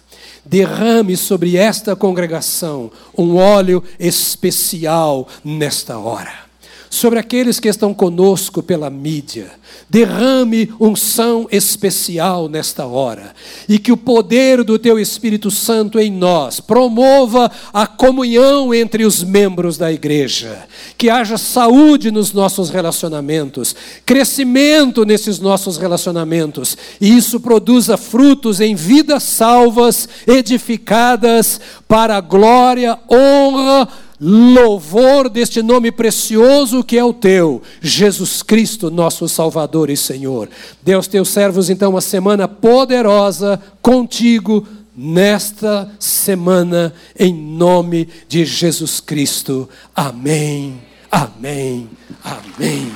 [0.44, 6.51] Derrame sobre esta congregação um óleo especial nesta hora
[6.92, 9.50] sobre aqueles que estão conosco pela mídia.
[9.88, 13.32] Derrame unção especial nesta hora
[13.66, 19.24] e que o poder do teu Espírito Santo em nós promova a comunhão entre os
[19.24, 20.66] membros da igreja.
[20.98, 23.74] Que haja saúde nos nossos relacionamentos,
[24.04, 32.98] crescimento nesses nossos relacionamentos e isso produza frutos em vidas salvas, edificadas para a glória,
[33.10, 33.88] honra,
[34.24, 40.48] louvor deste nome precioso que é o teu, Jesus Cristo, nosso Salvador e Senhor.
[40.80, 44.64] Deus, teus servos, então, uma semana poderosa contigo
[44.96, 49.68] nesta semana, em nome de Jesus Cristo.
[49.94, 51.90] Amém, amém,
[52.22, 52.92] amém.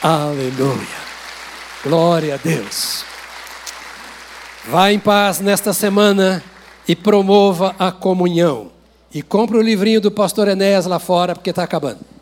[0.00, 1.04] Aleluia.
[1.82, 3.04] Glória a Deus.
[4.68, 6.44] Vá em paz nesta semana
[6.86, 8.73] e promova a comunhão.
[9.14, 12.13] E compra o livrinho do pastor Enéas lá fora, porque está acabando.